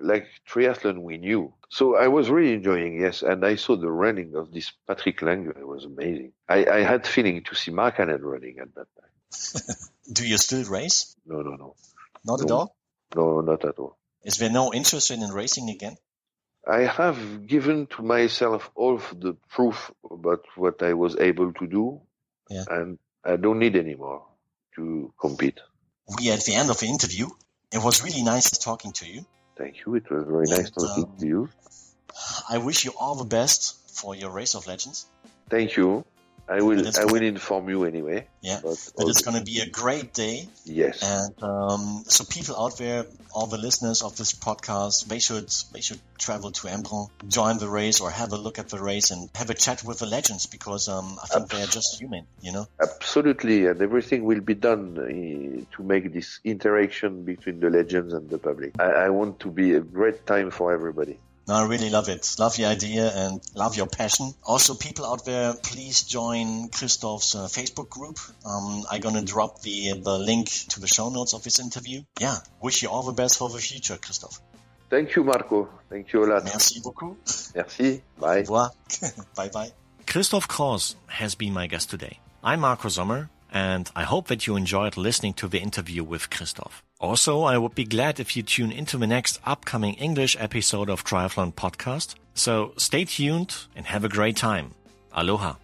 like 0.01 0.27
triathlon 0.48 1.03
we 1.03 1.18
knew. 1.18 1.53
So 1.70 1.96
I 1.96 2.09
was 2.09 2.31
really 2.31 2.55
enjoying, 2.55 2.98
yes, 2.98 3.22
and 3.22 3.44
I 3.44 3.57
saw 3.57 3.77
the 3.77 3.90
running 3.90 4.35
of 4.35 4.53
this 4.53 4.72
Patrick 4.87 5.20
Lange. 5.20 5.51
It 5.51 5.66
was 5.66 5.85
amazing. 5.85 6.33
I, 6.48 6.64
I 6.64 6.81
had 6.81 7.07
feeling 7.07 7.42
to 7.44 7.55
see 7.55 7.70
Mark 7.70 7.96
Markkanen 7.96 8.20
running 8.22 8.59
at 8.59 8.74
that 8.74 8.87
time. 8.98 9.07
Do 10.12 10.26
you 10.26 10.38
still 10.38 10.64
race? 10.64 11.14
No, 11.26 11.42
no, 11.42 11.52
no. 11.56 11.74
Not 12.24 12.40
no, 12.40 12.44
at 12.44 12.50
all? 12.50 12.76
No, 13.14 13.40
not 13.40 13.64
at 13.64 13.78
all. 13.78 13.96
Is 14.24 14.38
there 14.38 14.50
no 14.50 14.72
interest 14.72 15.10
in 15.10 15.20
racing 15.30 15.70
again? 15.70 15.96
I 16.66 16.82
have 16.82 17.46
given 17.46 17.86
to 17.96 18.02
myself 18.02 18.70
all 18.74 18.96
of 18.96 19.20
the 19.20 19.36
proof 19.48 19.90
about 20.10 20.44
what 20.56 20.82
I 20.82 20.92
was 20.92 21.16
able 21.16 21.52
to 21.54 21.66
do, 21.66 22.00
yeah. 22.50 22.64
and 22.68 22.98
I 23.24 23.36
don't 23.36 23.58
need 23.58 23.76
anymore 23.76 24.26
to 24.76 25.12
compete. 25.18 25.60
We 26.18 26.30
are 26.30 26.34
at 26.34 26.44
the 26.44 26.54
end 26.54 26.70
of 26.70 26.78
the 26.78 26.86
interview. 26.86 27.28
It 27.72 27.82
was 27.82 28.02
really 28.02 28.22
nice 28.22 28.50
talking 28.50 28.92
to 28.92 29.06
you. 29.06 29.24
Thank 29.56 29.84
you. 29.84 29.94
It 29.94 30.10
was 30.10 30.24
very 30.24 30.44
and, 30.48 30.50
nice 30.50 30.70
talking 30.70 31.04
um, 31.04 31.16
to 31.18 31.26
you. 31.26 31.48
I 32.48 32.58
wish 32.58 32.84
you 32.84 32.92
all 32.98 33.14
the 33.14 33.24
best 33.24 33.98
for 33.98 34.14
your 34.14 34.30
Race 34.30 34.54
of 34.54 34.66
Legends. 34.66 35.06
Thank 35.48 35.76
you. 35.76 36.04
I 36.48 36.62
will. 36.62 36.87
I 36.98 37.04
will 37.04 37.22
inform 37.22 37.68
you 37.68 37.84
anyway. 37.84 38.26
Yeah, 38.40 38.61
but, 38.62 38.90
but 38.96 39.08
it's 39.08 39.22
going 39.22 39.37
to 39.37 39.44
be 39.44 39.61
a 39.61 39.68
great 39.68 40.14
day. 40.14 40.48
Yes. 40.64 41.02
And 41.02 41.42
um, 41.42 42.04
so, 42.06 42.24
people 42.24 42.56
out 42.58 42.78
there, 42.78 43.04
all 43.32 43.46
the 43.46 43.58
listeners 43.58 44.02
of 44.02 44.16
this 44.16 44.32
podcast, 44.32 45.06
they 45.06 45.18
should 45.18 45.48
they 45.72 45.80
should 45.80 46.00
travel 46.18 46.50
to 46.50 46.68
Embrun, 46.68 47.11
join 47.28 47.58
the 47.58 47.68
race, 47.68 48.00
or 48.00 48.11
have 48.11 48.32
a 48.32 48.38
look 48.38 48.58
at 48.58 48.70
the 48.70 48.78
race 48.78 49.11
and 49.11 49.28
have 49.34 49.50
a 49.50 49.54
chat 49.54 49.84
with 49.84 49.98
the 49.98 50.06
legends 50.06 50.46
because 50.46 50.88
um, 50.88 51.18
I 51.22 51.26
think 51.26 51.42
Abs- 51.42 51.52
they're 51.52 51.66
just 51.66 52.00
human, 52.00 52.24
you 52.40 52.52
know. 52.52 52.66
Absolutely, 52.80 53.66
and 53.66 53.80
everything 53.82 54.24
will 54.24 54.40
be 54.40 54.54
done 54.54 54.96
uh, 54.98 55.76
to 55.76 55.82
make 55.82 56.12
this 56.14 56.40
interaction 56.44 57.24
between 57.24 57.61
the 57.61 57.68
legends 57.68 58.14
and 58.14 58.30
the 58.30 58.38
public. 58.38 58.80
I, 58.80 59.06
I 59.06 59.08
want 59.11 59.40
to 59.40 59.50
be 59.50 59.74
a 59.74 59.80
great 59.80 60.24
time 60.24 60.50
for 60.50 60.72
everybody. 60.72 61.18
No, 61.48 61.54
I 61.54 61.64
really 61.64 61.88
love 61.88 62.11
it. 62.11 62.37
Love 62.38 62.56
the 62.56 62.66
idea 62.66 63.11
and 63.11 63.40
love 63.54 63.74
your 63.74 63.87
passion. 63.87 64.34
Also, 64.44 64.74
people 64.74 65.06
out 65.06 65.24
there, 65.24 65.54
please 65.54 66.02
join 66.02 66.68
Christoph's 66.68 67.34
uh, 67.34 67.46
Facebook 67.48 67.88
group. 67.88 68.18
Um, 68.44 68.84
I'm 68.90 69.00
gonna 69.00 69.22
drop 69.22 69.62
the 69.62 69.98
the 69.98 70.18
link 70.18 70.48
to 70.68 70.80
the 70.80 70.87
show 70.87 71.08
notes 71.08 71.32
of 71.32 71.42
this 71.42 71.58
interview. 71.58 72.02
Yeah, 72.20 72.37
wish 72.61 72.82
you 72.82 72.90
all 72.90 73.02
the 73.02 73.14
best 73.14 73.38
for 73.38 73.48
the 73.48 73.58
future, 73.58 73.96
Christoph. 73.96 74.38
Thank 74.90 75.16
you, 75.16 75.24
Marco. 75.24 75.68
Thank 75.88 76.12
you 76.12 76.24
a 76.24 76.26
lot. 76.26 76.44
Merci 76.44 76.80
beaucoup. 76.80 77.16
Merci. 77.54 78.02
Bye. 78.18 78.42
bye 79.34 79.48
bye. 79.48 79.70
Christoph 80.06 80.48
Kraus 80.48 80.96
has 81.06 81.34
been 81.34 81.54
my 81.54 81.66
guest 81.66 81.88
today. 81.88 82.20
I'm 82.44 82.61
Marco 82.61 82.90
Sommer, 82.90 83.30
and 83.50 83.90
I 83.96 84.04
hope 84.04 84.28
that 84.28 84.46
you 84.46 84.56
enjoyed 84.56 84.98
listening 84.98 85.32
to 85.34 85.48
the 85.48 85.61
interview 85.61 86.04
with 86.04 86.28
Christoph. 86.28 86.82
Also, 87.00 87.42
I 87.42 87.56
would 87.56 87.76
be 87.76 87.84
glad 87.84 88.18
if 88.18 88.37
you 88.37 88.42
tune 88.42 88.72
into 88.72 88.98
the 88.98 89.06
next 89.06 89.38
upcoming 89.44 89.94
English 89.94 90.37
episode 90.40 90.90
of 90.90 91.04
Triathlon 91.04 91.54
Podcast. 91.54 92.16
So 92.34 92.72
stay 92.76 93.04
tuned 93.04 93.54
and 93.76 93.87
have 93.87 94.04
a 94.04 94.08
great 94.08 94.37
time. 94.37 94.72
Aloha. 95.12 95.54